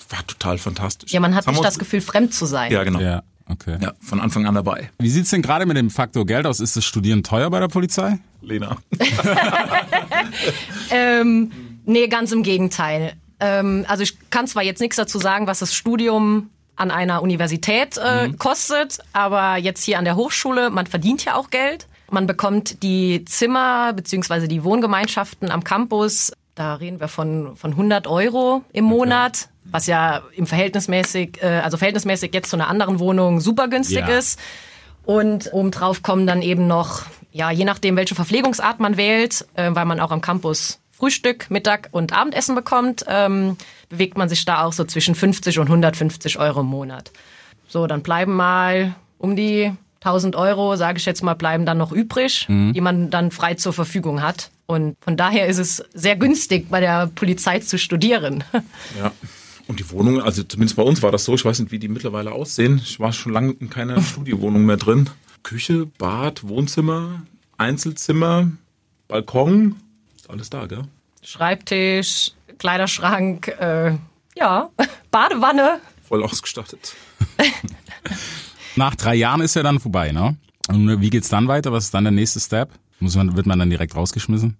war 0.09 0.27
total 0.27 0.57
fantastisch. 0.57 1.11
Ja, 1.11 1.21
man 1.21 1.35
hat 1.35 1.47
nicht 1.47 1.63
das 1.63 1.79
Gefühl, 1.79 2.01
fremd 2.01 2.33
zu 2.33 2.45
sein. 2.45 2.71
Ja, 2.71 2.83
genau. 2.83 2.99
Ja. 2.99 3.23
Okay. 3.49 3.77
Ja, 3.81 3.93
von 3.99 4.21
Anfang 4.21 4.45
an 4.45 4.55
dabei. 4.55 4.89
Wie 4.99 5.09
sieht's 5.09 5.29
denn 5.29 5.41
gerade 5.41 5.65
mit 5.65 5.75
dem 5.75 5.89
Faktor 5.89 6.25
Geld 6.25 6.45
aus? 6.45 6.61
Ist 6.61 6.77
das 6.77 6.85
Studieren 6.85 7.23
teuer 7.23 7.49
bei 7.49 7.59
der 7.59 7.67
Polizei? 7.67 8.19
Lena. 8.41 8.77
ähm, 10.89 11.51
nee, 11.85 12.07
ganz 12.07 12.31
im 12.31 12.43
Gegenteil. 12.43 13.13
Ähm, 13.39 13.85
also 13.87 14.03
ich 14.03 14.29
kann 14.29 14.47
zwar 14.47 14.63
jetzt 14.63 14.79
nichts 14.79 14.95
dazu 14.95 15.19
sagen, 15.19 15.47
was 15.47 15.59
das 15.59 15.73
Studium 15.73 16.49
an 16.75 16.91
einer 16.91 17.21
Universität 17.21 17.97
äh, 17.97 18.27
mhm. 18.27 18.37
kostet, 18.37 18.99
aber 19.13 19.57
jetzt 19.57 19.83
hier 19.83 19.99
an 19.99 20.05
der 20.05 20.15
Hochschule, 20.15 20.69
man 20.69 20.87
verdient 20.87 21.23
ja 21.25 21.35
auch 21.35 21.49
Geld. 21.49 21.87
Man 22.09 22.27
bekommt 22.27 22.83
die 22.83 23.25
Zimmer 23.25 23.93
beziehungsweise 23.93 24.47
die 24.47 24.63
Wohngemeinschaften 24.63 25.51
am 25.51 25.63
Campus, 25.63 26.31
da 26.55 26.75
reden 26.75 26.99
wir 26.99 27.07
von, 27.07 27.55
von 27.55 27.71
100 27.71 28.05
Euro 28.07 28.63
im 28.71 28.85
Monat, 28.85 29.49
okay. 29.49 29.69
was 29.71 29.87
ja 29.87 30.21
im 30.35 30.45
verhältnismäßig, 30.45 31.41
äh, 31.41 31.61
also 31.63 31.77
verhältnismäßig 31.77 32.33
jetzt 32.33 32.49
zu 32.49 32.55
einer 32.55 32.67
anderen 32.67 32.99
Wohnung 32.99 33.39
super 33.39 33.67
günstig 33.67 34.07
ja. 34.07 34.17
ist. 34.17 34.39
Und 35.05 35.51
obendrauf 35.51 36.03
kommen 36.03 36.27
dann 36.27 36.41
eben 36.41 36.67
noch, 36.67 37.03
ja, 37.31 37.51
je 37.51 37.65
nachdem, 37.65 37.95
welche 37.95 38.15
Verpflegungsart 38.15 38.79
man 38.79 38.95
wählt, 38.97 39.45
äh, 39.55 39.71
weil 39.73 39.85
man 39.85 39.99
auch 39.99 40.11
am 40.11 40.21
Campus 40.21 40.79
Frühstück, 40.95 41.49
Mittag 41.49 41.89
und 41.91 42.13
Abendessen 42.13 42.55
bekommt, 42.55 43.03
ähm, 43.07 43.57
bewegt 43.89 44.17
man 44.17 44.29
sich 44.29 44.45
da 44.45 44.63
auch 44.63 44.73
so 44.73 44.85
zwischen 44.85 45.15
50 45.15 45.59
und 45.59 45.65
150 45.65 46.39
Euro 46.39 46.61
im 46.61 46.67
Monat. 46.67 47.11
So, 47.67 47.87
dann 47.87 48.03
bleiben 48.03 48.35
mal 48.35 48.95
um 49.17 49.35
die 49.35 49.73
1000 50.01 50.35
Euro, 50.35 50.75
sage 50.75 50.99
ich 50.99 51.05
jetzt 51.05 51.23
mal, 51.23 51.33
bleiben 51.33 51.65
dann 51.65 51.77
noch 51.77 51.91
übrig, 51.91 52.47
mhm. 52.47 52.73
die 52.73 52.81
man 52.81 53.09
dann 53.09 53.31
frei 53.31 53.55
zur 53.55 53.73
Verfügung 53.73 54.21
hat. 54.21 54.51
Und 54.65 54.95
von 55.01 55.17
daher 55.17 55.47
ist 55.47 55.57
es 55.57 55.83
sehr 55.93 56.15
günstig, 56.15 56.69
bei 56.69 56.79
der 56.79 57.07
Polizei 57.07 57.59
zu 57.59 57.77
studieren. 57.77 58.43
Ja. 58.99 59.11
Und 59.65 59.79
die 59.79 59.89
Wohnung, 59.91 60.21
also 60.21 60.43
zumindest 60.43 60.75
bei 60.75 60.83
uns 60.83 61.01
war 61.01 61.11
das 61.11 61.23
so, 61.23 61.35
ich 61.35 61.45
weiß 61.45 61.59
nicht, 61.59 61.71
wie 61.71 61.79
die 61.79 61.87
mittlerweile 61.87 62.33
aussehen. 62.33 62.81
Ich 62.83 62.99
war 62.99 63.13
schon 63.13 63.31
lange 63.31 63.53
in 63.53 63.69
keiner 63.69 64.01
Studiowohnung 64.03 64.65
mehr 64.65 64.75
drin. 64.75 65.09
Küche, 65.41 65.87
Bad, 65.97 66.47
Wohnzimmer, 66.47 67.21
Einzelzimmer, 67.57 68.51
Balkon, 69.07 69.77
alles 70.33 70.49
da, 70.49 70.65
gell? 70.65 70.85
Schreibtisch, 71.21 72.31
Kleiderschrank, 72.57 73.47
äh, 73.47 73.95
ja, 74.35 74.69
Badewanne. 75.11 75.79
Voll 76.07 76.23
ausgestattet. 76.23 76.95
Nach 78.75 78.95
drei 78.95 79.15
Jahren 79.15 79.41
ist 79.41 79.55
ja 79.55 79.63
dann 79.63 79.79
vorbei, 79.79 80.11
ne? 80.11 80.35
Und 80.69 81.01
wie 81.01 81.09
geht's 81.09 81.29
dann 81.29 81.47
weiter? 81.47 81.71
Was 81.71 81.85
ist 81.85 81.93
dann 81.93 82.05
der 82.05 82.11
nächste 82.11 82.39
Step? 82.39 82.69
Muss 82.99 83.15
man, 83.15 83.35
wird 83.35 83.45
man 83.45 83.59
dann 83.59 83.69
direkt 83.69 83.95
rausgeschmissen? 83.95 84.57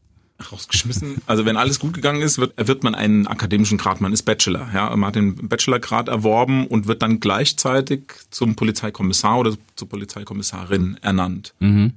rausgeschmissen. 0.52 1.18
Also 1.26 1.46
wenn 1.46 1.58
alles 1.58 1.80
gut 1.80 1.94
gegangen 1.94 2.22
ist, 2.22 2.38
wird, 2.38 2.54
wird 2.58 2.84
man 2.84 2.96
einen 2.96 3.28
akademischen 3.28 3.78
Grad, 3.78 4.02
man 4.02 4.14
ist 4.14 4.24
Bachelor. 4.24 4.68
Ja, 4.74 4.94
man 4.96 5.08
hat 5.08 5.16
den 5.16 5.48
Bachelorgrad 5.48 6.10
erworben 6.10 6.68
und 6.68 6.88
wird 6.88 7.02
dann 7.02 7.20
gleichzeitig 7.20 8.02
zum 8.30 8.56
Polizeikommissar 8.56 9.40
oder 9.40 9.54
zur 9.76 9.90
Polizeikommissarin 9.90 10.98
ernannt. 11.02 11.54
Mhm. 11.60 11.94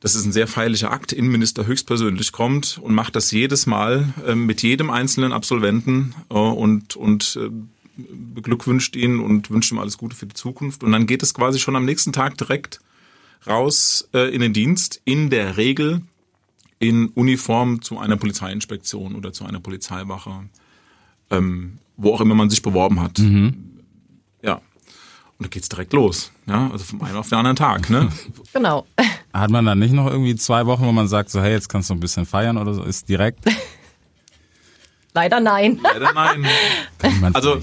Das 0.00 0.14
ist 0.14 0.24
ein 0.24 0.32
sehr 0.32 0.46
feierlicher 0.46 0.92
Akt. 0.92 1.12
Innenminister 1.12 1.66
höchstpersönlich 1.66 2.30
kommt 2.30 2.78
und 2.78 2.94
macht 2.94 3.16
das 3.16 3.30
jedes 3.32 3.66
Mal 3.66 4.12
äh, 4.26 4.34
mit 4.34 4.62
jedem 4.62 4.90
einzelnen 4.90 5.32
Absolventen 5.32 6.14
äh, 6.30 6.34
und, 6.34 6.94
und 6.94 7.38
äh, 7.40 7.50
beglückwünscht 7.96 8.94
ihn 8.94 9.18
und 9.18 9.50
wünscht 9.50 9.72
ihm 9.72 9.78
alles 9.78 9.98
Gute 9.98 10.14
für 10.14 10.26
die 10.26 10.34
Zukunft. 10.34 10.84
Und 10.84 10.92
dann 10.92 11.06
geht 11.06 11.22
es 11.22 11.34
quasi 11.34 11.58
schon 11.58 11.74
am 11.74 11.84
nächsten 11.84 12.12
Tag 12.12 12.38
direkt 12.38 12.80
raus 13.46 14.08
äh, 14.14 14.32
in 14.32 14.40
den 14.40 14.52
Dienst, 14.52 15.00
in 15.04 15.30
der 15.30 15.56
Regel 15.56 16.02
in 16.78 17.08
Uniform 17.08 17.82
zu 17.82 17.98
einer 17.98 18.16
Polizeiinspektion 18.16 19.16
oder 19.16 19.32
zu 19.32 19.44
einer 19.44 19.58
Polizeiwache, 19.58 20.48
ähm, 21.30 21.78
wo 21.96 22.14
auch 22.14 22.20
immer 22.20 22.36
man 22.36 22.50
sich 22.50 22.62
beworben 22.62 23.00
hat. 23.00 23.18
Mhm. 23.18 23.80
Ja. 24.42 24.54
Und 25.38 25.46
da 25.46 25.48
geht's 25.48 25.68
direkt 25.68 25.92
los. 25.92 26.30
Ja, 26.46 26.70
also 26.70 26.84
vom 26.84 27.02
einen 27.02 27.16
auf 27.16 27.28
den 27.28 27.38
anderen 27.38 27.56
Tag, 27.56 27.90
ne? 27.90 28.10
Genau. 28.52 28.86
Hat 29.32 29.50
man 29.50 29.64
dann 29.64 29.78
nicht 29.78 29.92
noch 29.92 30.06
irgendwie 30.06 30.36
zwei 30.36 30.66
Wochen, 30.66 30.84
wo 30.84 30.92
man 30.92 31.08
sagt, 31.08 31.30
so, 31.30 31.40
hey, 31.40 31.52
jetzt 31.52 31.68
kannst 31.68 31.90
du 31.90 31.94
ein 31.94 32.00
bisschen 32.00 32.26
feiern 32.26 32.56
oder 32.56 32.74
so? 32.74 32.82
Ist 32.82 33.08
direkt? 33.08 33.40
Leider 35.14 35.40
nein. 35.40 35.80
Leider 35.82 36.12
nein. 36.12 36.46
also, 37.34 37.60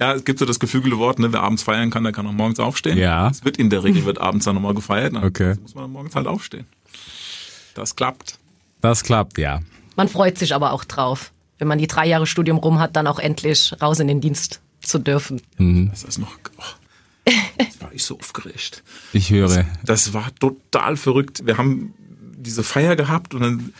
ja, 0.00 0.12
es 0.12 0.24
gibt 0.24 0.38
so 0.38 0.44
das 0.44 0.58
geflügelte 0.58 0.98
Wort, 0.98 1.18
ne, 1.18 1.32
wer 1.32 1.42
abends 1.42 1.62
feiern 1.62 1.90
kann, 1.90 2.02
der 2.02 2.12
kann 2.12 2.26
auch 2.26 2.32
morgens 2.32 2.58
aufstehen. 2.58 2.98
Ja. 2.98 3.28
Es 3.28 3.44
wird 3.44 3.58
in 3.58 3.70
der 3.70 3.84
Regel 3.84 4.04
wird 4.04 4.20
abends 4.20 4.44
dann 4.44 4.54
nochmal 4.54 4.74
gefeiert, 4.74 5.14
dann 5.14 5.24
okay. 5.24 5.54
muss 5.60 5.74
man 5.74 5.84
dann 5.84 5.92
morgens 5.92 6.16
halt 6.16 6.26
aufstehen. 6.26 6.66
Das 7.74 7.94
klappt. 7.94 8.38
Das 8.80 9.02
klappt, 9.02 9.38
ja. 9.38 9.60
Man 9.96 10.08
freut 10.08 10.38
sich 10.38 10.54
aber 10.54 10.72
auch 10.72 10.84
drauf, 10.84 11.32
wenn 11.58 11.68
man 11.68 11.78
die 11.78 11.86
drei 11.86 12.06
Jahre 12.06 12.26
Studium 12.26 12.58
rum 12.58 12.80
hat, 12.80 12.96
dann 12.96 13.06
auch 13.06 13.18
endlich 13.18 13.74
raus 13.80 14.00
in 14.00 14.08
den 14.08 14.20
Dienst 14.20 14.60
zu 14.80 14.98
dürfen. 14.98 15.40
Mhm. 15.58 15.90
Das 15.90 16.02
ist 16.02 16.18
noch, 16.18 16.36
oh, 16.58 16.62
Jetzt 17.58 17.82
war 17.82 17.92
ich 17.92 18.04
so 18.04 18.18
aufgeregt. 18.18 18.82
Ich 19.12 19.30
höre. 19.30 19.48
Das, 19.48 19.66
das 19.84 20.12
war 20.12 20.34
total 20.36 20.96
verrückt. 20.96 21.46
Wir 21.46 21.56
haben 21.56 21.94
diese 22.36 22.62
Feier 22.62 22.96
gehabt 22.96 23.34
und 23.34 23.40
dann 23.40 23.72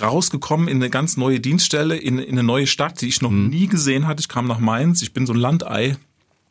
rausgekommen 0.00 0.68
in 0.68 0.76
eine 0.76 0.90
ganz 0.90 1.16
neue 1.16 1.40
Dienststelle, 1.40 1.96
in, 1.96 2.18
in 2.18 2.32
eine 2.32 2.42
neue 2.42 2.66
Stadt, 2.66 3.00
die 3.00 3.08
ich 3.08 3.22
noch 3.22 3.30
mhm. 3.30 3.48
nie 3.48 3.66
gesehen 3.66 4.06
hatte. 4.06 4.20
Ich 4.20 4.28
kam 4.28 4.46
nach 4.46 4.58
Mainz, 4.58 5.02
ich 5.02 5.12
bin 5.12 5.26
so 5.26 5.32
ein 5.32 5.38
Landei, 5.38 5.96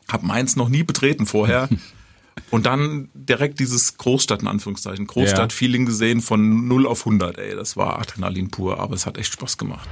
habe 0.07 0.25
Mainz 0.25 0.55
noch 0.55 0.69
nie 0.69 0.83
betreten 0.83 1.25
vorher. 1.25 1.69
und 2.51 2.65
dann 2.65 3.09
direkt 3.13 3.59
dieses 3.59 3.97
Großstadt 3.97 4.41
in 4.41 4.47
Anführungszeichen, 4.47 5.07
Großstadt-Feeling 5.07 5.85
gesehen 5.85 6.21
von 6.21 6.67
0 6.67 6.87
auf 6.87 7.01
100. 7.01 7.37
Ey, 7.37 7.55
das 7.55 7.77
war 7.77 7.99
Adrenalin 7.99 8.49
pur, 8.49 8.79
aber 8.79 8.95
es 8.95 9.05
hat 9.05 9.17
echt 9.17 9.33
Spaß 9.33 9.57
gemacht. 9.57 9.87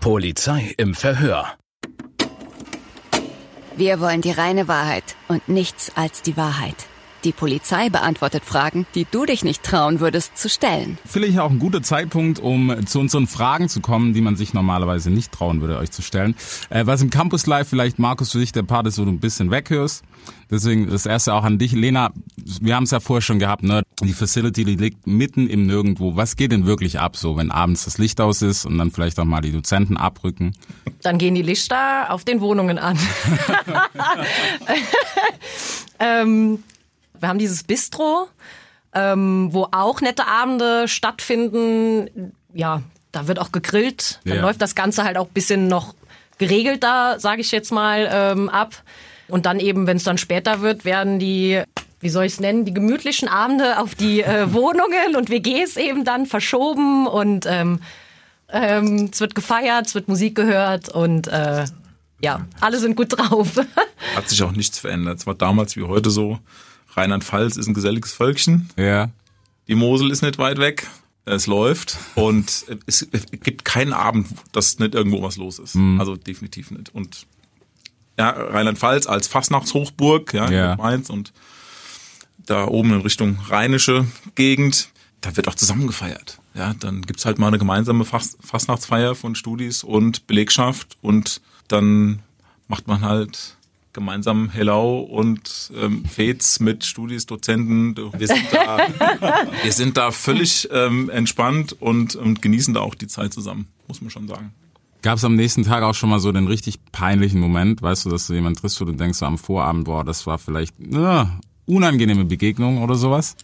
Polizei 0.00 0.74
im 0.76 0.94
Verhör. 0.94 1.56
Wir 3.76 3.98
wollen 3.98 4.20
die 4.20 4.30
reine 4.30 4.68
Wahrheit 4.68 5.16
und 5.26 5.48
nichts 5.48 5.90
als 5.96 6.22
die 6.22 6.36
Wahrheit. 6.36 6.76
Die 7.24 7.32
Polizei 7.32 7.88
beantwortet 7.88 8.44
Fragen, 8.44 8.86
die 8.94 9.06
du 9.10 9.24
dich 9.24 9.44
nicht 9.44 9.62
trauen 9.62 10.00
würdest 10.00 10.36
zu 10.36 10.50
stellen. 10.50 10.98
Vielleicht 11.06 11.38
auch 11.38 11.50
ein 11.50 11.58
guter 11.58 11.82
Zeitpunkt, 11.82 12.38
um 12.38 12.86
zu 12.86 13.00
unseren 13.00 13.26
Fragen 13.26 13.70
zu 13.70 13.80
kommen, 13.80 14.12
die 14.12 14.20
man 14.20 14.36
sich 14.36 14.52
normalerweise 14.52 15.10
nicht 15.10 15.32
trauen 15.32 15.62
würde, 15.62 15.78
euch 15.78 15.90
zu 15.90 16.02
stellen. 16.02 16.34
Äh, 16.68 16.84
was 16.84 17.00
im 17.00 17.08
Campus 17.08 17.46
Live 17.46 17.66
vielleicht, 17.66 17.98
Markus, 17.98 18.32
für 18.32 18.40
dich 18.40 18.52
der 18.52 18.62
Part 18.62 18.86
ist, 18.86 18.98
wo 18.98 19.06
du 19.06 19.10
ein 19.10 19.20
bisschen 19.20 19.50
weghörst. 19.50 20.04
Deswegen 20.50 20.90
das 20.90 21.06
erste 21.06 21.32
auch 21.32 21.44
an 21.44 21.58
dich, 21.58 21.72
Lena. 21.72 22.12
Wir 22.60 22.76
haben 22.76 22.84
es 22.84 22.90
ja 22.90 23.00
vorher 23.00 23.22
schon 23.22 23.38
gehabt, 23.38 23.62
ne? 23.62 23.82
Die 24.02 24.12
Facility, 24.12 24.64
die 24.64 24.76
liegt 24.76 25.06
mitten 25.06 25.48
im 25.48 25.66
Nirgendwo. 25.66 26.16
Was 26.16 26.36
geht 26.36 26.52
denn 26.52 26.66
wirklich 26.66 27.00
ab, 27.00 27.16
so 27.16 27.38
wenn 27.38 27.50
abends 27.50 27.86
das 27.86 27.96
Licht 27.96 28.20
aus 28.20 28.42
ist 28.42 28.66
und 28.66 28.76
dann 28.76 28.90
vielleicht 28.90 29.18
auch 29.18 29.24
mal 29.24 29.40
die 29.40 29.52
Dozenten 29.52 29.96
abrücken? 29.96 30.52
Dann 31.02 31.16
gehen 31.16 31.34
die 31.34 31.42
Lichter 31.42 32.10
auf 32.10 32.24
den 32.24 32.42
Wohnungen 32.42 32.78
an. 32.78 32.98
ähm, 35.98 36.58
wir 37.24 37.28
haben 37.30 37.38
dieses 37.38 37.62
Bistro, 37.62 38.28
ähm, 38.92 39.48
wo 39.52 39.66
auch 39.72 40.02
nette 40.02 40.26
Abende 40.26 40.86
stattfinden. 40.88 42.32
Ja, 42.52 42.82
da 43.12 43.26
wird 43.28 43.38
auch 43.38 43.50
gegrillt. 43.50 44.20
Dann 44.26 44.36
Ja. 44.36 44.42
läuft 44.42 44.60
das 44.60 44.74
Ganze 44.74 45.04
halt 45.04 45.16
auch 45.16 45.28
bisschen 45.28 45.68
noch 45.68 45.94
geregelter, 46.36 47.18
sage 47.18 47.40
ich 47.40 47.50
jetzt 47.50 47.72
mal, 47.72 48.08
ähm, 48.12 48.50
ab. 48.50 48.82
Und 49.28 49.46
dann 49.46 49.58
eben, 49.58 49.86
wenn 49.86 49.96
es 49.96 50.04
dann 50.04 50.18
später 50.18 50.60
wird, 50.60 50.84
werden 50.84 51.18
die, 51.18 51.62
wie 52.00 52.08
soll 52.10 52.26
ich 52.26 52.34
es 52.34 52.40
nennen, 52.40 52.66
die 52.66 52.74
gemütlichen 52.74 53.26
Abende 53.26 53.78
auf 53.78 53.94
die 53.94 54.22
äh, 54.22 54.52
Wohnungen 54.52 55.16
und 55.16 55.30
WGs 55.30 55.76
eben 55.78 56.04
dann 56.04 56.26
verschoben 56.26 57.06
und 57.06 57.46
ähm, 57.48 57.80
ähm, 58.50 59.08
es 59.10 59.18
wird 59.20 59.34
gefeiert, 59.34 59.86
es 59.86 59.94
wird 59.94 60.08
Musik 60.08 60.34
gehört 60.34 60.90
und 60.90 61.26
äh, 61.28 61.64
ja, 62.20 62.46
alle 62.60 62.78
sind 62.78 62.96
gut 62.96 63.16
drauf. 63.18 63.48
Hat 64.14 64.28
sich 64.28 64.42
auch 64.42 64.52
nichts 64.52 64.78
verändert. 64.78 65.18
Es 65.20 65.26
war 65.26 65.34
damals 65.34 65.76
wie 65.76 65.82
heute 65.84 66.10
so. 66.10 66.38
Rheinland-Pfalz 66.96 67.56
ist 67.56 67.66
ein 67.66 67.74
geselliges 67.74 68.12
Völkchen. 68.12 68.70
Ja. 68.76 69.10
Die 69.68 69.74
Mosel 69.74 70.10
ist 70.10 70.22
nicht 70.22 70.38
weit 70.38 70.58
weg. 70.58 70.86
Es 71.26 71.46
läuft 71.46 71.96
und 72.16 72.66
es 72.86 73.08
gibt 73.42 73.64
keinen 73.64 73.94
Abend, 73.94 74.28
dass 74.52 74.78
nicht 74.78 74.94
irgendwo 74.94 75.22
was 75.22 75.36
los 75.38 75.58
ist. 75.58 75.74
Also 75.98 76.16
definitiv 76.16 76.70
nicht. 76.70 76.94
Und 76.94 77.26
ja, 78.18 78.28
Rheinland-Pfalz 78.28 79.06
als 79.06 79.26
Fastnachtshochburg, 79.26 80.34
ja, 80.34 80.50
Ja. 80.50 80.72
in 80.72 80.78
Mainz 80.78 81.08
und 81.08 81.32
da 82.44 82.66
oben 82.66 82.92
in 82.92 83.00
Richtung 83.00 83.38
rheinische 83.48 84.06
Gegend, 84.34 84.90
da 85.22 85.34
wird 85.34 85.48
auch 85.48 85.54
zusammen 85.54 85.86
gefeiert. 85.86 86.38
Ja, 86.52 86.74
dann 86.74 87.00
gibt's 87.02 87.24
halt 87.24 87.38
mal 87.38 87.48
eine 87.48 87.58
gemeinsame 87.58 88.04
Fast 88.04 88.36
Fastnachtsfeier 88.44 89.14
von 89.14 89.34
Studis 89.34 89.82
und 89.82 90.26
Belegschaft 90.26 90.98
und 91.00 91.40
dann 91.68 92.20
macht 92.68 92.86
man 92.86 93.00
halt 93.00 93.56
gemeinsam 93.94 94.50
Hellau 94.50 94.98
und 94.98 95.72
ähm, 95.80 96.04
Fets 96.04 96.60
mit 96.60 96.84
Studis, 96.84 97.24
Dozenten. 97.24 97.96
Wir 97.96 98.26
sind 98.26 98.46
da, 98.52 98.78
wir 99.62 99.72
sind 99.72 99.96
da 99.96 100.10
völlig 100.10 100.68
ähm, 100.70 101.08
entspannt 101.08 101.72
und, 101.80 102.16
und 102.16 102.42
genießen 102.42 102.74
da 102.74 102.80
auch 102.80 102.94
die 102.94 103.06
Zeit 103.06 103.32
zusammen, 103.32 103.68
muss 103.88 104.02
man 104.02 104.10
schon 104.10 104.28
sagen. 104.28 104.52
Gab 105.00 105.18
es 105.18 105.24
am 105.24 105.36
nächsten 105.36 105.64
Tag 105.64 105.82
auch 105.82 105.94
schon 105.94 106.10
mal 106.10 106.18
so 106.18 106.32
den 106.32 106.46
richtig 106.46 106.78
peinlichen 106.90 107.40
Moment, 107.40 107.82
weißt 107.82 108.04
du, 108.04 108.10
dass 108.10 108.26
du 108.26 108.34
jemanden 108.34 108.58
triffst, 108.58 108.80
wo 108.80 108.84
du 108.84 108.92
denkst 108.92 109.18
so 109.18 109.26
am 109.26 109.38
Vorabend, 109.38 109.84
boah, 109.84 110.04
das 110.04 110.26
war 110.26 110.38
vielleicht 110.38 110.74
eine 110.80 111.38
unangenehme 111.66 112.24
Begegnung 112.24 112.82
oder 112.82 112.96
sowas? 112.96 113.36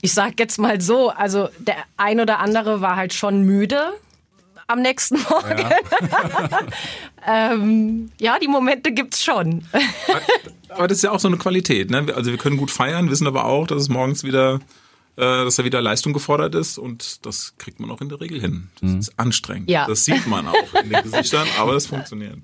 Ich 0.00 0.12
sag 0.12 0.38
jetzt 0.38 0.58
mal 0.58 0.80
so, 0.80 1.10
also 1.10 1.48
der 1.58 1.76
ein 1.96 2.20
oder 2.20 2.38
andere 2.40 2.80
war 2.80 2.96
halt 2.96 3.12
schon 3.12 3.42
müde 3.42 3.92
am 4.68 4.80
nächsten 4.82 5.16
Morgen. 5.28 5.58
Ja, 5.58 6.60
ähm, 7.52 8.10
ja 8.20 8.38
die 8.38 8.48
Momente 8.48 8.92
gibt's 8.92 9.24
schon. 9.24 9.64
Aber 10.68 10.86
das 10.86 10.98
ist 10.98 11.02
ja 11.02 11.10
auch 11.10 11.20
so 11.20 11.28
eine 11.28 11.38
Qualität. 11.38 11.90
Ne? 11.90 12.06
Also 12.14 12.30
wir 12.30 12.38
können 12.38 12.56
gut 12.56 12.70
feiern, 12.70 13.10
wissen 13.10 13.26
aber 13.26 13.46
auch, 13.46 13.66
dass 13.66 13.82
es 13.82 13.88
morgens 13.88 14.22
wieder, 14.22 14.60
äh, 15.16 15.20
dass 15.44 15.56
da 15.56 15.64
wieder 15.64 15.82
Leistung 15.82 16.12
gefordert 16.12 16.54
ist 16.54 16.78
und 16.78 17.26
das 17.26 17.54
kriegt 17.58 17.80
man 17.80 17.90
auch 17.90 18.00
in 18.00 18.08
der 18.08 18.20
Regel 18.20 18.40
hin. 18.40 18.68
Das 18.80 18.92
ist 18.92 19.18
anstrengend. 19.18 19.70
Ja. 19.70 19.86
Das 19.86 20.04
sieht 20.04 20.26
man 20.26 20.46
auch 20.46 20.74
in 20.82 20.90
den 20.90 21.02
Gesichtern, 21.02 21.48
aber 21.58 21.72
es 21.74 21.86
funktioniert. 21.86 22.38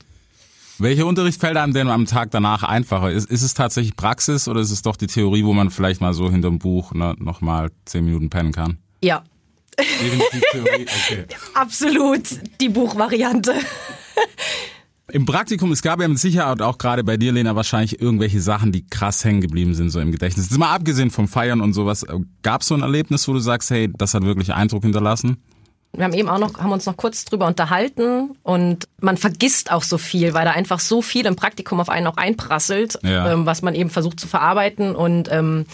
Welche 0.79 1.07
Unterricht 1.07 1.41
fällt 1.41 1.57
einem 1.57 1.73
denn 1.73 1.89
am 1.89 2.05
Tag 2.05 2.33
danach 2.33 2.65
einfacher? 2.65 3.13
Ist, 3.13 3.31
ist 3.31 3.43
es 3.43 3.55
tatsächlich 3.55 3.95
Praxis 3.95 4.49
oder 4.49 4.61
ist 4.61 4.73
es 4.73 4.83
doch 4.83 4.97
die 4.97 5.07
Theorie, 5.07 5.45
wo 5.45 5.53
man 5.53 5.71
vielleicht 5.71 6.01
mal 6.01 6.15
so 6.15 6.31
hinterm 6.33 6.59
Buch 6.59 6.93
ne, 6.95 7.15
nochmal 7.19 7.71
zehn 7.85 8.05
Minuten 8.05 8.29
pennen 8.29 8.51
kann? 8.51 8.79
Ja, 9.01 9.23
okay. 9.79 11.27
absolut 11.55 12.23
die 12.61 12.69
Buchvariante. 12.69 13.55
Im 15.13 15.27
Praktikum, 15.27 15.71
es 15.71 15.83
gab 15.83 16.01
ja 16.01 16.09
mit 16.09 16.19
Sicherheit 16.19 16.63
auch 16.63 16.79
gerade 16.79 17.05
bei 17.05 17.17
dir, 17.17 17.31
Lena, 17.31 17.55
wahrscheinlich 17.55 18.01
irgendwelche 18.01 18.41
Sachen, 18.41 18.73
die 18.73 18.87
krass 18.87 19.25
hängen 19.25 19.43
geblieben 19.43 19.75
sind, 19.75 19.91
so 19.91 20.01
im 20.01 20.13
Gedächtnis. 20.13 20.49
Jetzt 20.49 20.59
mal 20.59 20.75
abgesehen 20.75 21.11
vom 21.11 21.29
Feiern 21.29 21.61
und 21.61 21.75
sowas, 21.75 22.07
gab 22.43 22.63
es 22.63 22.69
so 22.69 22.75
ein 22.75 22.83
Erlebnis, 22.83 23.29
wo 23.29 23.35
du 23.35 23.39
sagst, 23.39 23.71
hey, 23.71 23.91
das 23.97 24.15
hat 24.15 24.23
wirklich 24.25 24.55
Eindruck 24.55 24.83
hinterlassen? 24.83 25.37
Wir 25.93 26.05
haben 26.05 26.15
eben 26.15 26.29
auch 26.29 26.39
noch, 26.39 26.59
haben 26.59 26.73
uns 26.73 26.87
noch 26.87 26.97
kurz 26.97 27.25
drüber 27.25 27.47
unterhalten 27.47 28.31
und 28.43 28.89
man 29.01 29.17
vergisst 29.17 29.71
auch 29.71 29.85
so 29.85 29.99
viel, 29.99 30.35
weil 30.35 30.45
da 30.45 30.51
einfach 30.53 30.81
so 30.81 31.03
viel 31.03 31.27
im 31.27 31.37
Praktikum 31.37 31.79
auf 31.81 31.89
einen 31.89 32.07
auch 32.09 32.17
einprasselt, 32.17 32.99
Ja. 33.03 33.31
ähm, 33.33 33.47
was 33.47 33.63
man 33.63 33.75
eben 33.75 33.91
versucht 33.91 34.19
zu 34.19 34.27
verarbeiten 34.27 34.97
und 34.97 35.29
ähm, 35.31 35.67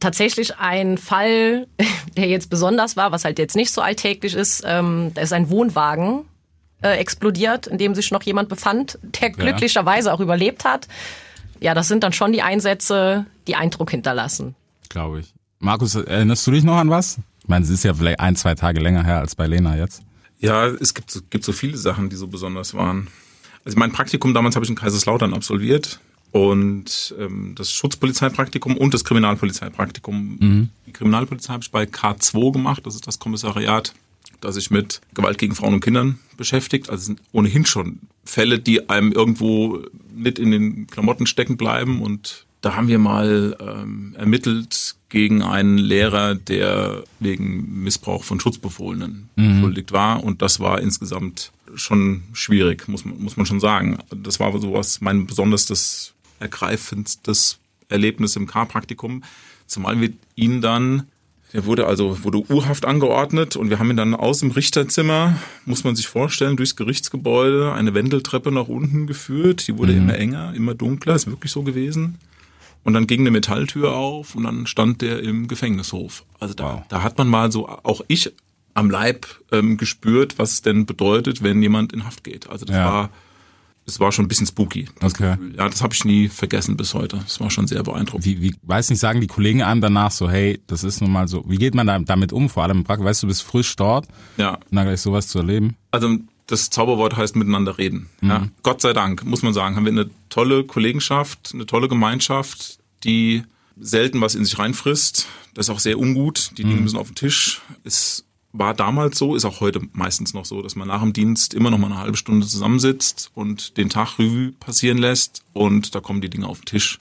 tatsächlich 0.00 0.56
ein 0.58 0.98
Fall, 0.98 1.66
der 2.16 2.26
jetzt 2.28 2.50
besonders 2.50 2.96
war, 2.96 3.12
was 3.12 3.24
halt 3.24 3.38
jetzt 3.38 3.56
nicht 3.56 3.72
so 3.72 3.80
alltäglich 3.80 4.34
ist, 4.34 4.62
ähm, 4.66 5.12
da 5.14 5.22
ist 5.22 5.32
ein 5.32 5.50
Wohnwagen 5.50 6.22
äh, 6.82 6.96
explodiert, 6.98 7.66
in 7.66 7.78
dem 7.78 7.94
sich 7.94 8.10
noch 8.10 8.22
jemand 8.22 8.48
befand, 8.48 8.98
der 9.02 9.30
glücklicherweise 9.30 10.12
auch 10.12 10.20
überlebt 10.20 10.64
hat. 10.64 10.88
Ja, 11.60 11.74
das 11.74 11.88
sind 11.88 12.02
dann 12.02 12.12
schon 12.14 12.32
die 12.32 12.42
Einsätze, 12.42 13.26
die 13.46 13.54
Eindruck 13.54 13.90
hinterlassen. 13.90 14.54
Glaube 14.88 15.20
ich. 15.20 15.34
Markus, 15.58 15.94
erinnerst 15.94 16.46
du 16.46 16.50
dich 16.52 16.64
noch 16.64 16.76
an 16.78 16.88
was? 16.88 17.18
Ich 17.42 17.48
meine, 17.48 17.64
es 17.64 17.70
ist 17.70 17.84
ja 17.84 17.92
vielleicht 17.92 18.18
ein, 18.20 18.34
zwei 18.34 18.54
Tage 18.54 18.80
länger 18.80 19.04
her 19.04 19.18
als 19.18 19.34
bei 19.34 19.46
Lena 19.46 19.76
jetzt. 19.76 20.02
Ja, 20.38 20.66
es 20.66 20.94
gibt, 20.94 21.10
so- 21.10 21.20
gibt 21.28 21.44
so 21.44 21.52
viele 21.52 21.76
Sachen, 21.76 22.08
die 22.08 22.16
so 22.16 22.26
besonders 22.28 22.72
waren. 22.72 23.08
Also 23.66 23.78
mein 23.78 23.92
Praktikum 23.92 24.32
damals 24.32 24.54
habe 24.56 24.64
ich 24.64 24.70
in 24.70 24.76
Kaiserslautern 24.76 25.34
absolviert 25.34 26.00
und 26.32 27.14
ähm, 27.18 27.54
das 27.56 27.72
Schutzpolizeipraktikum 27.72 28.76
und 28.76 28.94
das 28.94 29.04
Kriminalpolizeipraktikum. 29.04 30.38
Die 30.86 30.92
Kriminalpolizei 30.92 31.52
habe 31.52 31.62
ich 31.62 31.70
bei 31.70 31.84
K2 31.84 32.52
gemacht, 32.52 32.86
das 32.86 32.94
ist 32.94 33.06
das 33.06 33.18
Kommissariat, 33.18 33.94
das 34.40 34.54
sich 34.54 34.70
mit 34.70 35.00
Gewalt 35.14 35.38
gegen 35.38 35.54
Frauen 35.54 35.74
und 35.74 35.80
Kindern 35.80 36.18
beschäftigt. 36.36 36.88
Also 36.88 37.00
es 37.00 37.06
sind 37.06 37.22
ohnehin 37.32 37.66
schon 37.66 38.00
Fälle, 38.24 38.58
die 38.58 38.88
einem 38.88 39.12
irgendwo 39.12 39.80
nicht 40.14 40.38
in 40.38 40.50
den 40.50 40.86
Klamotten 40.86 41.26
stecken 41.26 41.56
bleiben 41.56 42.00
und 42.00 42.46
da 42.60 42.76
haben 42.76 42.88
wir 42.88 42.98
mal 42.98 43.56
ähm, 43.58 44.14
ermittelt 44.18 44.96
gegen 45.08 45.42
einen 45.42 45.78
Lehrer, 45.78 46.34
der 46.34 47.04
wegen 47.18 47.82
Missbrauch 47.82 48.22
von 48.22 48.38
Schutzbefohlenen 48.38 49.30
beschuldigt 49.34 49.92
war. 49.92 50.22
Und 50.22 50.42
das 50.42 50.60
war 50.60 50.80
insgesamt 50.80 51.52
schon 51.74 52.22
schwierig, 52.34 52.86
muss 52.86 53.04
man, 53.04 53.20
muss 53.20 53.36
man 53.36 53.46
schon 53.46 53.60
sagen. 53.60 53.98
Das 54.14 54.40
war 54.40 54.56
sowas, 54.58 55.00
mein 55.00 55.26
besonders 55.26 55.64
ergreifendstes 56.40 57.58
Erlebnis 57.88 58.36
im 58.36 58.46
K-Praktikum. 58.46 59.22
Zumal 59.66 60.00
wir 60.00 60.10
ihn 60.36 60.60
dann, 60.60 61.04
der 61.52 61.64
wurde 61.66 61.86
also, 61.86 62.22
wurde 62.24 62.38
urhaft 62.50 62.84
angeordnet 62.84 63.56
und 63.56 63.70
wir 63.70 63.78
haben 63.78 63.90
ihn 63.90 63.96
dann 63.96 64.14
aus 64.14 64.38
dem 64.40 64.50
Richterzimmer, 64.52 65.36
muss 65.64 65.84
man 65.84 65.96
sich 65.96 66.06
vorstellen, 66.08 66.56
durchs 66.56 66.76
Gerichtsgebäude 66.76 67.72
eine 67.72 67.94
Wendeltreppe 67.94 68.52
nach 68.52 68.68
unten 68.68 69.06
geführt. 69.06 69.66
Die 69.68 69.76
wurde 69.78 69.92
immer 69.92 70.16
enger, 70.16 70.54
immer 70.54 70.74
dunkler, 70.74 71.14
ist 71.14 71.26
wirklich 71.28 71.52
so 71.52 71.62
gewesen. 71.62 72.18
Und 72.82 72.94
dann 72.94 73.06
ging 73.06 73.20
eine 73.20 73.30
Metalltür 73.30 73.94
auf 73.94 74.34
und 74.34 74.44
dann 74.44 74.66
stand 74.66 75.02
der 75.02 75.22
im 75.22 75.48
Gefängnishof. 75.48 76.24
Also 76.38 76.54
da, 76.54 76.64
Wow. 76.76 76.82
da 76.88 77.02
hat 77.02 77.18
man 77.18 77.28
mal 77.28 77.52
so, 77.52 77.68
auch 77.68 78.00
ich 78.08 78.32
am 78.72 78.88
Leib 78.88 79.26
ähm, 79.52 79.76
gespürt, 79.76 80.38
was 80.38 80.52
es 80.52 80.62
denn 80.62 80.86
bedeutet, 80.86 81.42
wenn 81.42 81.60
jemand 81.60 81.92
in 81.92 82.04
Haft 82.06 82.24
geht. 82.24 82.48
Also 82.48 82.64
das 82.64 82.76
Ja. 82.76 82.84
war, 82.86 83.10
es 83.90 84.00
war 84.00 84.12
schon 84.12 84.24
ein 84.24 84.28
bisschen 84.28 84.46
spooky. 84.46 84.86
Das 85.00 85.12
Okay. 85.14 85.32
Gefühl. 85.36 85.54
Ja, 85.56 85.68
das 85.68 85.82
habe 85.82 85.92
ich 85.94 86.04
nie 86.04 86.28
vergessen 86.28 86.76
bis 86.76 86.94
heute. 86.94 87.18
Das 87.18 87.40
war 87.40 87.50
schon 87.50 87.66
sehr 87.66 87.82
beeindruckend. 87.82 88.24
Wie, 88.24 88.40
wie, 88.40 88.54
weiß 88.62 88.90
nicht, 88.90 89.00
sagen 89.00 89.20
die 89.20 89.26
Kollegen 89.26 89.62
einem 89.62 89.80
danach 89.80 90.10
so, 90.10 90.30
hey, 90.30 90.60
das 90.66 90.84
ist 90.84 91.00
nun 91.00 91.10
mal 91.12 91.28
so, 91.28 91.44
wie 91.48 91.56
geht 91.56 91.74
man 91.74 91.86
da, 91.86 91.98
damit 91.98 92.32
um, 92.32 92.48
vor 92.48 92.62
allem 92.62 92.78
im 92.78 92.84
Praktikum, 92.84 93.06
weißt 93.08 93.22
du, 93.22 93.26
du 93.26 93.30
bist 93.30 93.42
frisch 93.42 93.74
dort, 93.76 94.06
Ja, 94.36 94.54
und 94.54 94.62
dann 94.76 94.86
gleich 94.86 95.00
sowas 95.00 95.28
zu 95.28 95.38
erleben? 95.38 95.76
also 95.90 96.16
das 96.46 96.68
Zauberwort 96.70 97.16
heißt 97.16 97.36
miteinander 97.36 97.78
reden. 97.78 98.08
Ja, 98.22 98.48
Gott 98.64 98.80
sei 98.80 98.92
Dank, 98.92 99.24
muss 99.24 99.42
man 99.42 99.52
sagen, 99.54 99.76
haben 99.76 99.84
wir 99.84 99.92
eine 99.92 100.10
tolle 100.30 100.64
Kollegenschaft, 100.64 101.50
eine 101.54 101.64
tolle 101.64 101.86
Gemeinschaft, 101.86 102.78
die 103.04 103.44
selten 103.78 104.20
was 104.20 104.34
in 104.34 104.44
sich 104.44 104.58
reinfrisst. 104.58 105.26
Das 105.54 105.66
ist 105.66 105.70
auch 105.70 105.78
sehr 105.78 105.98
ungut. 105.98 106.50
Die 106.58 106.64
Dinge 106.64 106.80
müssen 106.80 106.98
auf 106.98 107.06
den 107.08 107.14
Tisch. 107.14 107.60
Es 107.84 108.24
war 108.52 108.74
damals 108.74 109.18
so, 109.18 109.36
ist 109.36 109.44
auch 109.44 109.60
heute 109.60 109.80
meistens 109.92 110.34
noch 110.34 110.44
so, 110.44 110.62
dass 110.62 110.74
man 110.74 110.88
nach 110.88 111.02
dem 111.02 111.12
Dienst 111.12 111.54
immer 111.54 111.70
noch 111.70 111.78
mal 111.78 111.86
eine 111.86 111.98
halbe 111.98 112.16
Stunde 112.16 112.46
zusammensitzt 112.46 113.30
und 113.34 113.76
den 113.76 113.88
Tag 113.88 114.18
Revue 114.18 114.52
passieren 114.52 114.98
lässt 114.98 115.44
und 115.52 115.94
da 115.94 116.00
kommen 116.00 116.20
die 116.20 116.30
Dinge 116.30 116.46
auf 116.46 116.60
den 116.60 116.66
Tisch. 116.66 116.98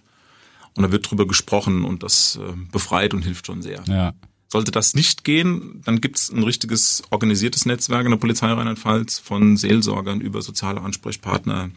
Und 0.75 0.83
da 0.83 0.91
wird 0.91 1.09
drüber 1.09 1.27
gesprochen 1.27 1.83
und 1.83 2.03
das 2.03 2.37
äh, 2.41 2.53
befreit 2.71 3.13
und 3.13 3.23
hilft 3.23 3.47
schon 3.47 3.61
sehr. 3.61 3.83
Ja. 3.87 4.13
Sollte 4.47 4.71
das 4.71 4.93
nicht 4.93 5.23
gehen, 5.23 5.81
dann 5.85 6.01
gibt 6.01 6.17
es 6.17 6.29
ein 6.31 6.43
richtiges 6.43 7.03
organisiertes 7.09 7.65
Netzwerk 7.65 8.05
in 8.05 8.11
der 8.11 8.17
Polizei 8.17 8.51
Rheinland-Pfalz 8.51 9.19
von 9.19 9.57
Seelsorgern 9.57 10.21
über 10.21 10.41
soziale 10.41 10.81
Ansprechpartner 10.81 11.71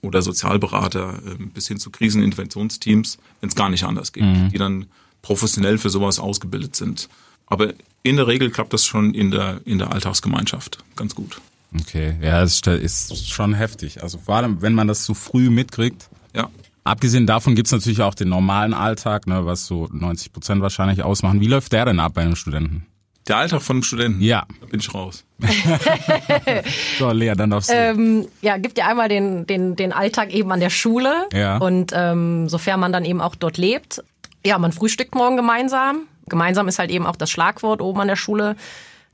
oder 0.00 0.22
Sozialberater 0.22 1.20
äh, 1.26 1.44
bis 1.46 1.68
hin 1.68 1.78
zu 1.78 1.90
Kriseninterventionsteams, 1.90 3.18
wenn 3.40 3.48
es 3.48 3.54
gar 3.54 3.68
nicht 3.68 3.84
anders 3.84 4.12
geht, 4.12 4.24
mhm. 4.24 4.50
die 4.50 4.58
dann 4.58 4.86
professionell 5.22 5.78
für 5.78 5.90
sowas 5.90 6.18
ausgebildet 6.18 6.76
sind. 6.76 7.08
Aber 7.54 7.72
in 8.02 8.16
der 8.16 8.26
Regel 8.26 8.50
klappt 8.50 8.72
das 8.72 8.84
schon 8.84 9.14
in 9.14 9.30
der, 9.30 9.60
in 9.64 9.78
der 9.78 9.92
Alltagsgemeinschaft 9.92 10.78
ganz 10.96 11.14
gut. 11.14 11.40
Okay, 11.80 12.14
ja, 12.20 12.42
es 12.42 12.60
ist 12.66 13.30
schon 13.30 13.54
heftig. 13.54 14.02
Also 14.02 14.18
vor 14.18 14.36
allem, 14.36 14.60
wenn 14.60 14.74
man 14.74 14.88
das 14.88 15.04
zu 15.04 15.14
früh 15.14 15.50
mitkriegt. 15.50 16.08
Ja. 16.34 16.50
Abgesehen 16.84 17.26
davon 17.26 17.54
gibt's 17.54 17.72
natürlich 17.72 18.02
auch 18.02 18.14
den 18.14 18.28
normalen 18.28 18.74
Alltag, 18.74 19.26
ne, 19.26 19.46
was 19.46 19.66
so 19.66 19.88
90 19.90 20.32
Prozent 20.32 20.62
wahrscheinlich 20.62 21.02
ausmachen. 21.02 21.40
Wie 21.40 21.46
läuft 21.46 21.72
der 21.72 21.86
denn 21.86 21.98
ab 21.98 22.14
bei 22.14 22.22
einem 22.22 22.36
Studenten? 22.36 22.86
Der 23.26 23.38
Alltag 23.38 23.62
von 23.62 23.76
einem 23.76 23.82
Studenten? 23.84 24.20
Ja. 24.20 24.46
Da 24.60 24.66
bin 24.66 24.80
ich 24.80 24.92
raus. 24.92 25.24
so, 26.98 27.10
Lea, 27.10 27.32
dann 27.34 27.50
darfst 27.50 27.70
du. 27.70 27.74
Ähm, 27.74 28.26
ja, 28.42 28.58
gibt 28.58 28.76
ja 28.76 28.88
einmal 28.88 29.08
den, 29.08 29.46
den, 29.46 29.76
den 29.76 29.92
Alltag 29.92 30.32
eben 30.32 30.52
an 30.52 30.60
der 30.60 30.70
Schule. 30.70 31.28
Ja. 31.32 31.56
Und 31.56 31.92
ähm, 31.94 32.48
sofern 32.48 32.80
man 32.80 32.92
dann 32.92 33.04
eben 33.04 33.20
auch 33.20 33.34
dort 33.34 33.56
lebt. 33.56 34.02
Ja, 34.44 34.58
man 34.58 34.72
frühstückt 34.72 35.14
morgen 35.14 35.36
gemeinsam. 35.36 36.02
Gemeinsam 36.26 36.68
ist 36.68 36.78
halt 36.78 36.90
eben 36.90 37.06
auch 37.06 37.16
das 37.16 37.30
Schlagwort 37.30 37.80
oben 37.80 38.00
an 38.00 38.08
der 38.08 38.16
Schule. 38.16 38.56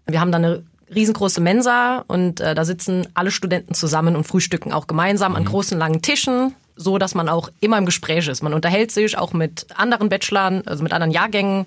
Wir 0.06 0.20
haben 0.20 0.32
dann 0.32 0.44
eine 0.44 0.62
riesengroße 0.94 1.40
Mensa 1.40 2.04
und 2.08 2.40
äh, 2.40 2.54
da 2.54 2.64
sitzen 2.64 3.08
alle 3.14 3.30
Studenten 3.30 3.74
zusammen 3.74 4.16
und 4.16 4.24
frühstücken 4.24 4.72
auch 4.72 4.86
gemeinsam 4.86 5.36
an 5.36 5.44
großen 5.44 5.78
langen 5.78 6.02
Tischen, 6.02 6.54
so 6.76 6.98
dass 6.98 7.14
man 7.14 7.28
auch 7.28 7.50
immer 7.60 7.78
im 7.78 7.86
Gespräch 7.86 8.26
ist. 8.28 8.42
Man 8.42 8.54
unterhält 8.54 8.90
sich 8.90 9.16
auch 9.16 9.32
mit 9.32 9.66
anderen 9.76 10.08
Bachelorn, 10.08 10.66
also 10.66 10.82
mit 10.82 10.92
anderen 10.92 11.12
Jahrgängen. 11.12 11.66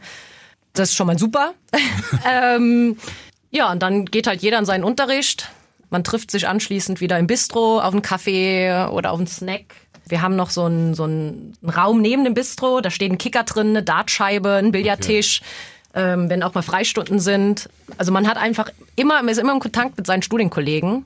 Das 0.74 0.90
ist 0.90 0.96
schon 0.96 1.08
mal 1.08 1.18
super. 1.18 1.54
ähm, 2.30 2.98
ja, 3.52 3.72
und 3.72 3.82
dann 3.82 4.06
geht 4.06 4.28
halt 4.28 4.42
jeder 4.42 4.60
in 4.60 4.66
seinen 4.66 4.84
Unterricht. 4.84 5.50
Man 5.90 6.04
trifft 6.04 6.32
sich 6.32 6.48
anschließend 6.48 7.02
wieder 7.02 7.20
im 7.20 7.28
Bistro 7.28 7.80
auf 7.80 7.94
einen 7.94 8.02
Kaffee 8.02 8.88
oder 8.92 9.12
auf 9.12 9.20
einen 9.20 9.28
Snack. 9.28 9.76
Wir 10.08 10.22
haben 10.22 10.36
noch 10.36 10.50
so 10.50 10.64
einen, 10.66 10.94
so 10.94 11.04
einen 11.04 11.58
Raum 11.64 12.02
neben 12.02 12.24
dem 12.24 12.34
Bistro, 12.34 12.82
da 12.82 12.90
steht 12.90 13.12
ein 13.12 13.18
Kicker 13.18 13.44
drin, 13.44 13.70
eine 13.70 13.84
Dartscheibe, 13.84 14.54
ein 14.54 14.72
Billardtisch. 14.72 15.42
Okay 15.42 15.50
ähm, 15.94 16.30
wenn 16.30 16.44
auch 16.44 16.54
mal 16.54 16.62
Freistunden 16.62 17.20
sind. 17.20 17.70
Also 17.98 18.12
man 18.12 18.28
hat 18.28 18.38
einfach 18.38 18.70
immer, 18.96 19.16
man 19.16 19.30
ist 19.30 19.38
immer 19.38 19.54
im 19.54 19.60
Kontakt 19.60 19.98
mit 19.98 20.08
seinen 20.08 20.22
Studienkollegen. 20.22 21.06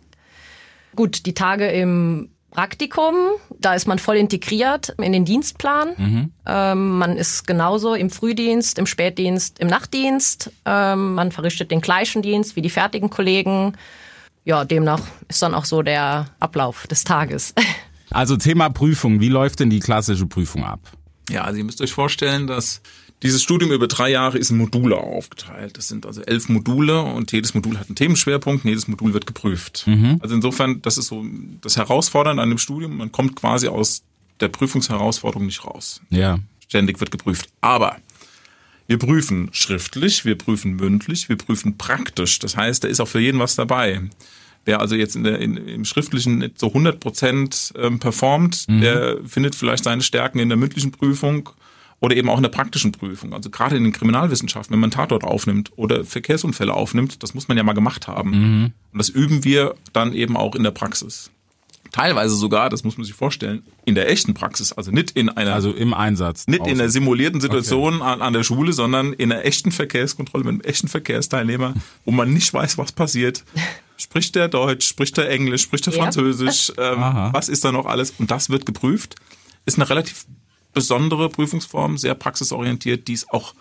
Gut, 0.95 1.25
die 1.25 1.33
Tage 1.33 1.67
im 1.67 2.29
Praktikum, 2.51 3.15
da 3.59 3.75
ist 3.75 3.87
man 3.87 3.99
voll 3.99 4.15
integriert 4.15 4.95
in 4.99 5.11
den 5.11 5.25
Dienstplan. 5.25 5.89
Mhm. 5.97 6.31
Ähm, 6.45 6.97
man 6.97 7.17
ist 7.17 7.45
genauso 7.45 7.93
im 7.93 8.09
Frühdienst, 8.09 8.79
im 8.79 8.87
Spätdienst, 8.87 9.59
im 9.59 9.67
Nachtdienst. 9.67 10.51
Ähm, 10.65 11.13
man 11.13 11.31
verrichtet 11.31 11.69
den 11.69 11.81
gleichen 11.81 12.21
Dienst 12.21 12.55
wie 12.55 12.61
die 12.61 12.69
fertigen 12.69 13.09
Kollegen. 13.09 13.73
Ja, 14.45 14.63
demnach 14.63 15.01
ist 15.27 15.41
dann 15.41 15.53
auch 15.53 15.65
so 15.65 15.81
der 15.81 16.27
Ablauf 16.39 16.87
des 16.87 17.03
Tages. 17.03 17.53
Also 18.09 18.37
Thema 18.37 18.69
Prüfung, 18.69 19.19
wie 19.19 19.29
läuft 19.29 19.59
denn 19.59 19.69
die 19.69 19.79
klassische 19.79 20.25
Prüfung 20.25 20.63
ab? 20.63 20.79
Ja, 21.29 21.43
also 21.43 21.57
ihr 21.57 21.65
müsst 21.65 21.81
euch 21.81 21.91
vorstellen, 21.91 22.47
dass 22.47 22.81
dieses 23.23 23.41
Studium 23.41 23.71
über 23.71 23.87
drei 23.87 24.09
Jahre 24.11 24.37
ist 24.37 24.51
in 24.51 24.57
Module 24.57 24.97
aufgeteilt. 24.97 25.77
Das 25.77 25.87
sind 25.87 26.05
also 26.05 26.21
elf 26.21 26.49
Module 26.49 27.01
und 27.01 27.31
jedes 27.31 27.53
Modul 27.53 27.77
hat 27.77 27.87
einen 27.87 27.95
Themenschwerpunkt 27.95 28.63
und 28.63 28.69
jedes 28.69 28.87
Modul 28.87 29.13
wird 29.13 29.25
geprüft. 29.25 29.85
Mhm. 29.87 30.19
Also 30.21 30.35
insofern, 30.35 30.81
das 30.81 30.97
ist 30.97 31.07
so 31.07 31.25
das 31.61 31.77
Herausfordernde 31.77 32.41
an 32.41 32.49
dem 32.49 32.59
Studium. 32.59 32.97
Man 32.97 33.11
kommt 33.11 33.35
quasi 33.35 33.67
aus 33.67 34.03
der 34.39 34.49
Prüfungsherausforderung 34.49 35.47
nicht 35.47 35.65
raus. 35.65 36.01
Ja. 36.09 36.39
Ständig 36.67 36.99
wird 36.99 37.09
geprüft. 37.09 37.49
Aber 37.59 37.97
wir 38.85 38.99
prüfen 38.99 39.49
schriftlich, 39.51 40.23
wir 40.23 40.37
prüfen 40.37 40.75
mündlich, 40.75 41.27
wir 41.27 41.37
prüfen 41.37 41.77
praktisch. 41.77 42.37
Das 42.39 42.55
heißt, 42.55 42.83
da 42.83 42.87
ist 42.87 42.99
auch 42.99 43.07
für 43.07 43.19
jeden 43.19 43.39
was 43.39 43.55
dabei. 43.55 44.01
Wer 44.67 44.81
also 44.81 44.95
jetzt 44.95 45.15
in 45.15 45.23
der, 45.23 45.39
in, 45.39 45.55
im 45.55 45.85
Schriftlichen 45.85 46.39
nicht 46.39 46.59
so 46.59 46.67
100 46.67 46.99
Prozent 46.99 47.71
ähm, 47.77 47.99
performt, 47.99 48.65
mhm. 48.67 48.81
der 48.81 49.17
findet 49.25 49.55
vielleicht 49.55 49.85
seine 49.85 50.01
Stärken 50.01 50.39
in 50.39 50.49
der 50.49 50.57
mündlichen 50.57 50.91
Prüfung 50.91 51.49
oder 52.01 52.17
eben 52.17 52.29
auch 52.29 52.35
in 52.35 52.43
der 52.43 52.49
praktischen 52.49 52.91
Prüfung. 52.91 53.33
Also 53.33 53.49
gerade 53.49 53.77
in 53.77 53.85
den 53.85 53.93
Kriminalwissenschaften, 53.93 54.73
wenn 54.73 54.81
man 54.81 54.91
Tatort 54.91 55.23
aufnimmt 55.23 55.71
oder 55.77 56.03
Verkehrsunfälle 56.03 56.73
aufnimmt, 56.73 57.23
das 57.23 57.33
muss 57.33 57.47
man 57.47 57.55
ja 57.55 57.63
mal 57.63 57.71
gemacht 57.71 58.09
haben. 58.09 58.31
Mhm. 58.31 58.73
Und 58.91 58.99
das 58.99 59.07
üben 59.07 59.45
wir 59.45 59.73
dann 59.93 60.11
eben 60.11 60.35
auch 60.35 60.53
in 60.53 60.63
der 60.63 60.71
Praxis. 60.71 61.31
Teilweise 61.93 62.35
sogar, 62.35 62.69
das 62.69 62.83
muss 62.83 62.97
man 62.97 63.05
sich 63.05 63.15
vorstellen, 63.15 63.63
in 63.85 63.95
der 63.95 64.11
echten 64.11 64.33
Praxis, 64.33 64.73
also 64.73 64.91
nicht 64.91 65.11
in 65.11 65.29
einer, 65.29 65.53
also 65.53 65.71
im 65.71 65.93
Einsatz, 65.93 66.45
nicht 66.47 66.59
außen. 66.59 66.73
in 66.73 66.81
einer 66.81 66.89
simulierten 66.89 67.39
Situation 67.39 68.01
okay. 68.01 68.03
an, 68.03 68.21
an, 68.21 68.33
der 68.33 68.43
Schule, 68.43 68.73
sondern 68.73 69.13
in 69.13 69.31
einer 69.31 69.45
echten 69.45 69.71
Verkehrskontrolle 69.71 70.43
mit 70.43 70.51
einem 70.51 70.61
echten 70.61 70.89
Verkehrsteilnehmer, 70.89 71.73
wo 72.03 72.11
man 72.11 72.33
nicht 72.33 72.53
weiß, 72.53 72.77
was 72.77 72.91
passiert. 72.91 73.45
Spricht 73.97 74.35
der 74.35 74.47
Deutsch, 74.47 74.87
spricht 74.87 75.17
der 75.17 75.29
Englisch, 75.29 75.63
spricht 75.63 75.85
der 75.85 75.93
ja. 75.93 76.01
Französisch, 76.01 76.71
ähm, 76.77 77.01
was 77.31 77.49
ist 77.49 77.65
da 77.65 77.71
noch 77.71 77.85
alles? 77.85 78.13
Und 78.17 78.31
das 78.31 78.49
wird 78.49 78.65
geprüft. 78.65 79.15
Ist 79.65 79.77
eine 79.77 79.89
relativ 79.89 80.25
besondere 80.73 81.29
Prüfungsform, 81.29 81.97
sehr 81.97 82.13
praxisorientiert, 82.13 83.07
die 83.07 83.13
es 83.13 83.27
auch 83.29 83.53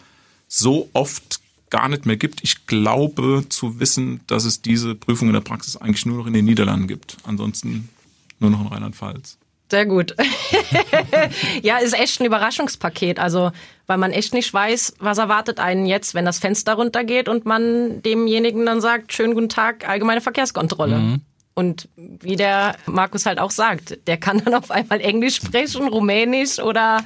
so 0.49 0.89
oft 0.93 1.41
gar 1.71 1.89
nicht 1.89 2.07
mehr 2.07 2.17
gibt. 2.17 2.45
Ich 2.45 2.67
glaube 2.67 3.45
zu 3.49 3.81
wissen, 3.81 4.21
dass 4.27 4.45
es 4.45 4.63
diese 4.63 4.95
Prüfung 4.95 5.29
in 5.29 5.35
der 5.35 5.41
Praxis 5.41 5.77
eigentlich 5.77 6.07
nur 6.07 6.19
noch 6.19 6.27
in 6.27 6.33
den 6.33 6.45
Niederlanden 6.45 6.87
gibt. 6.87 7.17
Ansonsten 7.25 7.89
nur 8.39 8.51
noch 8.51 8.61
in 8.61 8.67
Rheinland-Pfalz. 8.69 9.39
Sehr 9.69 9.87
gut. 9.87 10.15
ja, 11.63 11.79
ist 11.79 11.99
echt 11.99 12.21
ein 12.21 12.27
Überraschungspaket. 12.27 13.19
Also, 13.19 13.51
weil 13.87 13.99
man 13.99 14.13
echt 14.13 14.33
nicht 14.33 14.53
weiß, 14.53 14.95
was 15.01 15.19
erwartet 15.19 15.59
einen 15.59 15.87
jetzt, 15.87 16.15
wenn 16.15 16.25
das 16.25 16.39
Fenster 16.39 16.75
runtergeht 16.75 17.29
und 17.29 17.47
man 17.47 18.03
demjenigen 18.03 18.65
dann 18.65 18.81
sagt, 18.81 19.13
schönen 19.13 19.35
guten 19.35 19.49
Tag, 19.49 19.89
allgemeine 19.89 20.21
Verkehrskontrolle. 20.21 20.99
Mhm. 20.99 21.21
Und 21.55 21.89
wie 21.97 22.37
der 22.37 22.77
Markus 22.85 23.27
halt 23.27 23.39
auch 23.39 23.51
sagt, 23.51 24.07
der 24.07 24.19
kann 24.19 24.43
dann 24.45 24.55
auf 24.55 24.71
einmal 24.71 25.01
Englisch 25.01 25.37
sprechen, 25.37 25.89
Rumänisch 25.89 26.59
oder 26.59 27.03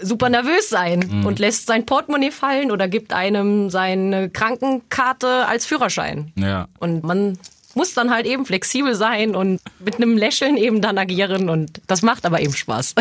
super 0.00 0.28
nervös 0.28 0.70
sein 0.70 1.04
mhm. 1.08 1.26
und 1.26 1.38
lässt 1.38 1.66
sein 1.66 1.86
Portemonnaie 1.86 2.30
fallen 2.30 2.70
oder 2.70 2.88
gibt 2.88 3.12
einem 3.12 3.70
seine 3.70 4.30
Krankenkarte 4.30 5.46
als 5.46 5.66
Führerschein. 5.66 6.32
Ja. 6.36 6.66
Und 6.78 7.04
man 7.04 7.38
muss 7.74 7.94
dann 7.94 8.10
halt 8.10 8.26
eben 8.26 8.46
flexibel 8.46 8.94
sein 8.94 9.34
und 9.34 9.60
mit 9.78 9.96
einem 9.96 10.16
Lächeln 10.16 10.56
eben 10.56 10.80
dann 10.80 10.98
agieren 10.98 11.48
und 11.48 11.80
das 11.86 12.02
macht 12.02 12.26
aber 12.26 12.40
eben 12.40 12.54
Spaß. 12.54 12.94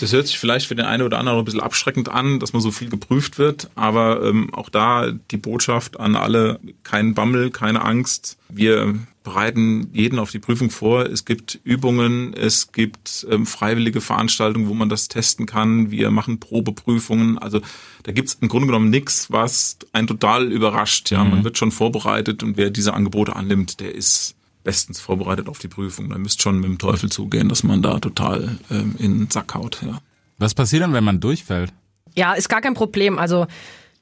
Das 0.00 0.12
hört 0.12 0.26
sich 0.26 0.38
vielleicht 0.38 0.66
für 0.66 0.74
den 0.74 0.86
einen 0.86 1.02
oder 1.02 1.18
anderen 1.18 1.38
ein 1.38 1.44
bisschen 1.44 1.60
abschreckend 1.60 2.08
an, 2.08 2.40
dass 2.40 2.52
man 2.52 2.62
so 2.62 2.70
viel 2.70 2.88
geprüft 2.88 3.38
wird, 3.38 3.70
aber 3.74 4.22
ähm, 4.22 4.52
auch 4.54 4.68
da 4.68 5.10
die 5.30 5.36
Botschaft 5.36 6.00
an 6.00 6.16
alle, 6.16 6.60
kein 6.82 7.14
Bammel, 7.14 7.50
keine 7.50 7.82
Angst. 7.82 8.38
Wir 8.48 8.94
bereiten 9.22 9.90
jeden 9.92 10.18
auf 10.18 10.30
die 10.30 10.38
Prüfung 10.38 10.70
vor. 10.70 11.04
Es 11.06 11.24
gibt 11.24 11.60
Übungen, 11.62 12.32
es 12.32 12.72
gibt 12.72 13.26
ähm, 13.30 13.44
freiwillige 13.44 14.00
Veranstaltungen, 14.00 14.68
wo 14.68 14.74
man 14.74 14.88
das 14.88 15.08
testen 15.08 15.46
kann. 15.46 15.90
Wir 15.90 16.10
machen 16.10 16.40
Probeprüfungen. 16.40 17.38
Also 17.38 17.60
da 18.02 18.12
gibt's 18.12 18.38
im 18.40 18.48
Grunde 18.48 18.66
genommen 18.66 18.88
nichts, 18.88 19.30
was 19.30 19.78
einen 19.92 20.06
total 20.06 20.50
überrascht. 20.50 21.10
Ja, 21.10 21.22
mhm. 21.22 21.30
man 21.30 21.44
wird 21.44 21.58
schon 21.58 21.70
vorbereitet 21.70 22.42
und 22.42 22.56
wer 22.56 22.70
diese 22.70 22.94
Angebote 22.94 23.36
annimmt, 23.36 23.80
der 23.80 23.94
ist 23.94 24.36
bestens 24.64 25.00
vorbereitet 25.00 25.48
auf 25.48 25.58
die 25.58 25.68
Prüfung. 25.68 26.08
Da 26.08 26.18
müsst 26.18 26.40
schon 26.42 26.60
mit 26.60 26.68
dem 26.68 26.78
Teufel 26.78 27.10
zugehen, 27.10 27.48
dass 27.48 27.62
man 27.62 27.82
da 27.82 27.98
total 27.98 28.58
ähm, 28.70 28.94
in 28.98 29.18
den 29.18 29.30
Sack 29.30 29.54
haut. 29.54 29.82
Ja. 29.82 30.00
Was 30.38 30.54
passiert 30.54 30.82
dann, 30.82 30.94
wenn 30.94 31.04
man 31.04 31.20
durchfällt? 31.20 31.72
Ja, 32.14 32.32
ist 32.32 32.48
gar 32.48 32.60
kein 32.60 32.74
Problem. 32.74 33.18
Also 33.18 33.46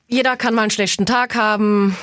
jeder 0.07 0.37
kann 0.37 0.55
mal 0.55 0.63
einen 0.63 0.71
schlechten 0.71 1.07
Tag 1.07 1.35
haben. 1.35 1.97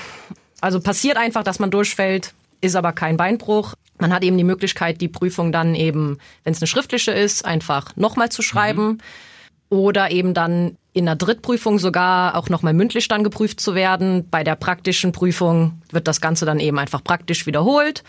Also 0.62 0.80
passiert 0.80 1.17
einfach, 1.17 1.43
dass 1.43 1.60
man 1.60 1.71
durchfällt 1.71 2.34
ist 2.65 2.75
aber 2.75 2.93
kein 2.93 3.17
Beinbruch. 3.17 3.75
Man 3.99 4.13
hat 4.13 4.23
eben 4.23 4.38
die 4.38 4.43
Möglichkeit, 4.43 4.99
die 5.01 5.08
Prüfung 5.08 5.51
dann 5.51 5.75
eben, 5.75 6.17
wenn 6.43 6.54
es 6.54 6.62
eine 6.62 6.67
schriftliche 6.67 7.12
ist, 7.12 7.45
einfach 7.45 7.95
nochmal 7.95 8.30
zu 8.30 8.41
schreiben. 8.41 8.88
Mhm. 8.88 8.97
Oder 9.69 10.12
eben 10.12 10.34
dann 10.34 10.78
in 10.93 11.06
der 11.06 11.15
Drittprüfung 11.15 11.80
sogar 11.80 12.36
auch 12.36 12.49
nochmal 12.49 12.73
mündlich 12.73 13.08
dann 13.08 13.23
geprüft 13.23 13.60
zu 13.60 13.75
werden. 13.75 14.30
Bei 14.30 14.43
der 14.43 14.56
praktischen 14.56 15.12
Prüfung 15.12 15.82
wird 15.91 16.08
das 16.08 16.21
Ganze 16.21 16.45
dann 16.45 16.60
eben 16.60 16.78
einfach 16.78 17.04
praktisch 17.04 17.45
wiederholt. 17.45 18.04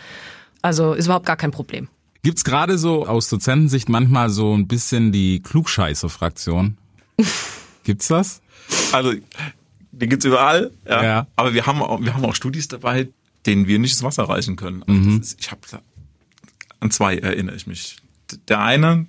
Also 0.61 0.93
ist 0.93 1.05
überhaupt 1.05 1.25
gar 1.25 1.35
kein 1.35 1.51
Problem. 1.51 1.87
Gibt's 2.23 2.43
gerade 2.43 2.77
so 2.77 3.05
aus 3.05 3.29
Dozentensicht 3.29 3.89
manchmal 3.89 4.29
so 4.29 4.53
ein 4.53 4.67
bisschen 4.67 5.11
die 5.11 5.41
Klugscheiße-Fraktion? 5.41 6.77
Gibt's 7.83 8.07
das? 8.07 8.41
Also, 8.91 9.13
die 9.91 10.07
gibt's 10.09 10.25
überall. 10.25 10.71
Ja. 10.85 11.03
ja. 11.03 11.27
Aber 11.37 11.53
wir 11.53 11.65
haben, 11.65 11.81
auch, 11.81 12.01
wir 12.01 12.13
haben 12.13 12.25
auch 12.25 12.35
Studis 12.35 12.67
dabei, 12.67 13.07
denen 13.47 13.67
wir 13.67 13.79
nicht 13.79 13.95
das 13.95 14.03
Wasser 14.03 14.23
reichen 14.23 14.55
können. 14.55 14.83
Also 14.83 14.93
mhm. 14.93 15.21
ist, 15.21 15.39
ich 15.39 15.51
habe 15.51 15.61
an 16.79 16.91
zwei 16.91 17.17
erinnere 17.17 17.55
ich 17.55 17.65
mich. 17.65 17.97
Der 18.47 18.59
eine, 18.59 19.07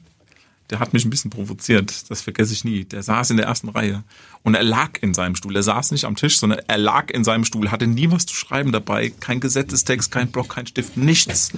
der 0.70 0.80
hat 0.80 0.92
mich 0.92 1.04
ein 1.04 1.10
bisschen 1.10 1.30
provoziert, 1.30 2.10
das 2.10 2.22
vergesse 2.22 2.52
ich 2.52 2.64
nie. 2.64 2.84
Der 2.84 3.02
saß 3.02 3.30
in 3.30 3.36
der 3.36 3.46
ersten 3.46 3.68
Reihe 3.68 4.04
und 4.42 4.54
er 4.54 4.62
lag 4.62 4.98
in 5.00 5.14
seinem 5.14 5.34
Stuhl. 5.34 5.54
Er 5.56 5.62
saß 5.62 5.90
nicht 5.90 6.04
am 6.04 6.16
Tisch, 6.16 6.38
sondern 6.38 6.60
er 6.66 6.78
lag 6.78 7.10
in 7.10 7.24
seinem 7.24 7.44
Stuhl, 7.44 7.70
hatte 7.70 7.86
nie 7.86 8.10
was 8.10 8.26
zu 8.26 8.34
schreiben 8.34 8.72
dabei, 8.72 9.10
kein 9.10 9.40
Gesetzestext, 9.40 10.10
kein 10.10 10.30
Block, 10.30 10.50
kein 10.50 10.66
Stift, 10.66 10.96
nichts. 10.96 11.52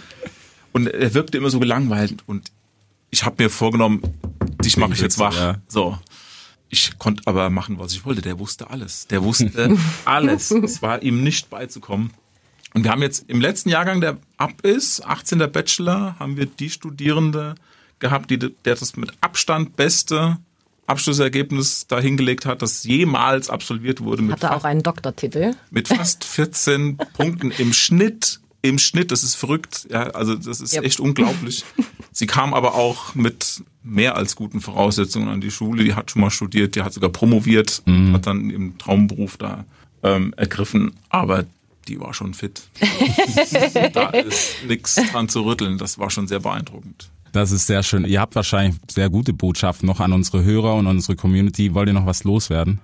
Und 0.72 0.86
er 0.86 1.14
wirkte 1.14 1.38
immer 1.38 1.50
so 1.50 1.60
gelangweilt 1.60 2.22
und 2.26 2.50
ich 3.10 3.24
habe 3.24 3.42
mir 3.42 3.50
vorgenommen, 3.50 4.02
dich 4.64 4.76
mache 4.76 4.92
ich 4.92 5.00
jetzt 5.00 5.18
wach. 5.18 5.36
Ja. 5.36 5.56
So. 5.68 5.98
Ich 6.68 6.98
konnte 6.98 7.22
aber 7.26 7.50
machen, 7.50 7.80
was 7.80 7.92
ich 7.92 8.04
wollte. 8.04 8.22
Der 8.22 8.38
wusste 8.38 8.70
alles. 8.70 9.08
Der 9.08 9.24
wusste 9.24 9.76
alles. 10.04 10.52
Es 10.52 10.80
war 10.82 11.02
ihm 11.02 11.24
nicht 11.24 11.50
beizukommen. 11.50 12.12
Und 12.74 12.84
wir 12.84 12.90
haben 12.90 13.02
jetzt 13.02 13.24
im 13.28 13.40
letzten 13.40 13.68
Jahrgang, 13.68 14.00
der 14.00 14.18
ab 14.36 14.52
ist, 14.62 15.04
18. 15.04 15.38
Bachelor, 15.50 16.16
haben 16.18 16.36
wir 16.36 16.46
die 16.46 16.70
Studierende 16.70 17.54
gehabt, 17.98 18.30
die 18.30 18.38
der 18.38 18.52
das 18.76 18.96
mit 18.96 19.12
Abstand 19.20 19.76
beste 19.76 20.38
Abschlussergebnis 20.86 21.86
da 21.86 22.00
hingelegt 22.00 22.46
hat, 22.46 22.62
das 22.62 22.84
jemals 22.84 23.48
absolviert 23.48 24.00
wurde. 24.02 24.22
Mit 24.22 24.32
Hatte 24.32 24.54
auch 24.54 24.64
einen 24.64 24.82
Doktortitel. 24.82 25.52
Mit 25.70 25.88
fast 25.88 26.24
14 26.24 26.96
Punkten 27.14 27.50
im 27.52 27.72
Schnitt. 27.72 28.40
Im 28.62 28.78
Schnitt, 28.78 29.10
das 29.10 29.22
ist 29.22 29.36
verrückt. 29.36 29.86
Ja, 29.90 30.10
also 30.10 30.34
das 30.34 30.60
ist 30.60 30.74
Yep. 30.74 30.84
echt 30.84 31.00
unglaublich. 31.00 31.64
Sie 32.12 32.26
kam 32.26 32.52
aber 32.52 32.74
auch 32.74 33.14
mit 33.14 33.62
mehr 33.82 34.16
als 34.16 34.36
guten 34.36 34.60
Voraussetzungen 34.60 35.28
an 35.28 35.40
die 35.40 35.50
Schule. 35.50 35.82
Die 35.84 35.94
hat 35.94 36.10
schon 36.10 36.20
mal 36.20 36.30
studiert, 36.30 36.74
die 36.74 36.82
hat 36.82 36.92
sogar 36.92 37.08
promoviert, 37.10 37.82
hat 38.12 38.26
dann 38.26 38.50
im 38.50 38.76
Traumberuf 38.76 39.38
da 39.38 39.64
ähm, 40.02 40.34
ergriffen. 40.36 40.92
Aber 41.08 41.44
die 41.90 42.00
war 42.00 42.14
schon 42.14 42.32
fit. 42.34 42.62
da 43.92 44.10
ist 44.10 44.64
nichts 44.66 44.94
dran 44.94 45.28
zu 45.28 45.42
rütteln. 45.42 45.76
Das 45.76 45.98
war 45.98 46.08
schon 46.10 46.28
sehr 46.28 46.40
beeindruckend. 46.40 47.10
Das 47.32 47.50
ist 47.50 47.66
sehr 47.66 47.82
schön. 47.82 48.04
Ihr 48.04 48.20
habt 48.20 48.34
wahrscheinlich 48.34 48.76
sehr 48.90 49.10
gute 49.10 49.32
Botschaften 49.32 49.86
noch 49.86 50.00
an 50.00 50.12
unsere 50.12 50.44
Hörer 50.44 50.76
und 50.76 50.86
unsere 50.86 51.16
Community. 51.16 51.74
Wollt 51.74 51.88
ihr 51.88 51.92
noch 51.92 52.06
was 52.06 52.24
loswerden? 52.24 52.80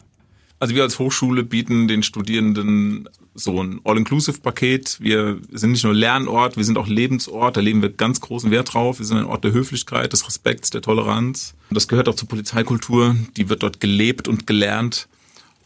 Also 0.58 0.74
wir 0.74 0.82
als 0.82 0.98
Hochschule 0.98 1.44
bieten 1.44 1.86
den 1.86 2.02
Studierenden 2.02 3.08
so 3.34 3.62
ein 3.62 3.80
All-Inclusive-Paket. 3.84 4.98
Wir 5.00 5.38
sind 5.52 5.72
nicht 5.72 5.84
nur 5.84 5.92
Lernort, 5.94 6.56
wir 6.56 6.64
sind 6.64 6.78
auch 6.78 6.86
Lebensort. 6.86 7.56
Da 7.56 7.60
legen 7.60 7.82
wir 7.82 7.90
ganz 7.90 8.20
großen 8.20 8.50
Wert 8.50 8.72
drauf. 8.72 8.98
Wir 8.98 9.06
sind 9.06 9.18
ein 9.18 9.26
Ort 9.26 9.44
der 9.44 9.52
Höflichkeit, 9.52 10.12
des 10.12 10.26
Respekts, 10.26 10.70
der 10.70 10.80
Toleranz. 10.80 11.54
Und 11.68 11.74
das 11.74 11.88
gehört 11.88 12.08
auch 12.08 12.14
zur 12.14 12.28
Polizeikultur. 12.28 13.14
Die 13.36 13.50
wird 13.50 13.62
dort 13.62 13.80
gelebt 13.80 14.28
und 14.28 14.46
gelernt. 14.46 15.08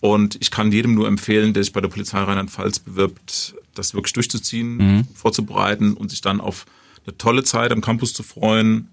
Und 0.00 0.38
ich 0.40 0.50
kann 0.50 0.72
jedem 0.72 0.94
nur 0.94 1.06
empfehlen, 1.06 1.52
der 1.52 1.62
sich 1.62 1.72
bei 1.72 1.80
der 1.80 1.88
Polizei 1.88 2.18
Rheinland-Pfalz 2.18 2.78
bewirbt, 2.78 3.54
das 3.74 3.94
wirklich 3.94 4.14
durchzuziehen, 4.14 5.06
vorzubereiten 5.14 5.94
und 5.94 6.10
sich 6.10 6.22
dann 6.22 6.40
auf 6.40 6.66
eine 7.06 7.16
tolle 7.18 7.44
Zeit 7.44 7.72
am 7.72 7.80
Campus 7.80 8.14
zu 8.14 8.22
freuen 8.22 8.88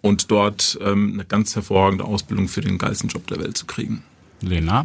und 0.00 0.30
dort 0.30 0.78
ähm, 0.80 1.12
eine 1.14 1.24
ganz 1.24 1.54
hervorragende 1.54 2.04
Ausbildung 2.04 2.48
für 2.48 2.60
den 2.60 2.78
geilsten 2.78 3.08
Job 3.08 3.26
der 3.26 3.40
Welt 3.40 3.56
zu 3.56 3.66
kriegen. 3.66 4.02
Lena? 4.40 4.84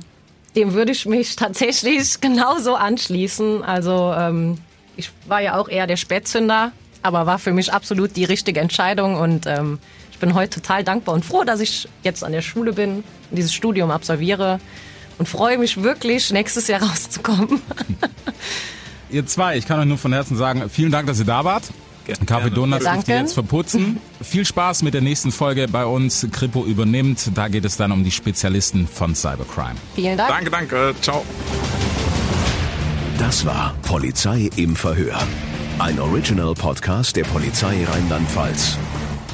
Dem 0.56 0.74
würde 0.74 0.92
ich 0.92 1.06
mich 1.06 1.36
tatsächlich 1.36 2.20
genauso 2.20 2.76
anschließen. 2.76 3.64
Also 3.64 4.14
ähm, 4.18 4.58
ich 4.98 5.12
war 5.28 5.42
ja 5.42 5.58
auch 5.58 5.70
eher 5.70 5.88
der 5.88 5.98
Spätzünder, 5.98 6.72
aber 7.02 7.26
war 7.26 7.40
für 7.40 7.54
mich 7.54 7.72
absolut 7.74 8.16
die 8.16 8.26
richtige 8.26 8.60
Entscheidung 8.60 9.16
und 9.16 9.46
ähm, 9.46 9.80
ich 10.12 10.20
bin 10.20 10.34
heute 10.34 10.62
total 10.62 10.84
dankbar 10.84 11.16
und 11.16 11.26
froh, 11.26 11.44
dass 11.44 11.60
ich 11.60 11.90
jetzt 12.04 12.24
an 12.24 12.32
der 12.32 12.42
Schule 12.42 12.74
bin, 12.74 13.04
und 13.30 13.38
dieses 13.38 13.54
Studium 13.54 13.92
absolviere 13.92 14.60
und 15.18 15.28
freue 15.28 15.58
mich 15.58 15.82
wirklich, 15.82 16.32
nächstes 16.32 16.68
Jahr 16.68 16.84
rauszukommen. 16.84 17.62
Ihr 19.10 19.26
zwei, 19.28 19.58
ich 19.58 19.68
kann 19.68 19.80
euch 19.80 19.86
nur 19.86 19.98
von 19.98 20.12
Herzen 20.12 20.36
sagen, 20.36 20.70
vielen 20.70 20.92
Dank, 20.92 21.08
dass 21.08 21.20
ihr 21.20 21.26
da 21.26 21.46
wart. 21.46 21.66
Gerne. 22.06 22.26
Kaffee 22.26 22.50
Donuts 22.50 22.84
Danke. 22.84 22.98
dürft 22.98 23.10
ihr 23.10 23.20
jetzt 23.20 23.34
verputzen. 23.34 24.00
Viel 24.22 24.44
Spaß 24.44 24.82
mit 24.82 24.94
der 24.94 25.02
nächsten 25.02 25.32
Folge 25.32 25.68
bei 25.68 25.86
uns. 25.86 26.28
Kripo 26.32 26.66
übernimmt. 26.66 27.32
Da 27.36 27.48
geht 27.48 27.64
es 27.64 27.78
dann 27.78 27.92
um 27.92 28.04
die 28.04 28.12
Spezialisten 28.12 28.88
von 28.88 29.16
Cybercrime. 29.16 29.76
Vielen 29.96 30.18
Dank. 30.18 30.30
Danke, 30.30 30.50
danke. 30.50 30.96
Ciao. 31.02 31.24
Das 33.18 33.46
war 33.46 33.76
Polizei 33.84 34.50
im 34.56 34.76
Verhör. 34.76 35.18
Ein 35.80 36.00
Original-Podcast 36.00 37.16
der 37.16 37.24
Polizei 37.24 37.86
Rheinland-Pfalz. 37.86 38.78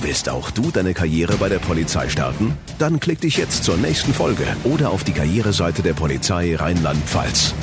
Willst 0.01 0.29
auch 0.29 0.49
du 0.51 0.71
deine 0.71 0.93
Karriere 0.93 1.35
bei 1.37 1.49
der 1.49 1.59
Polizei 1.59 2.07
starten? 2.07 2.57
Dann 2.77 3.01
klick 3.01 3.19
dich 3.19 3.35
jetzt 3.35 3.65
zur 3.65 3.75
nächsten 3.75 4.13
Folge 4.13 4.45
oder 4.63 4.91
auf 4.91 5.03
die 5.03 5.11
Karriereseite 5.11 5.81
der 5.81 5.93
Polizei 5.93 6.55
Rheinland-Pfalz. 6.55 7.53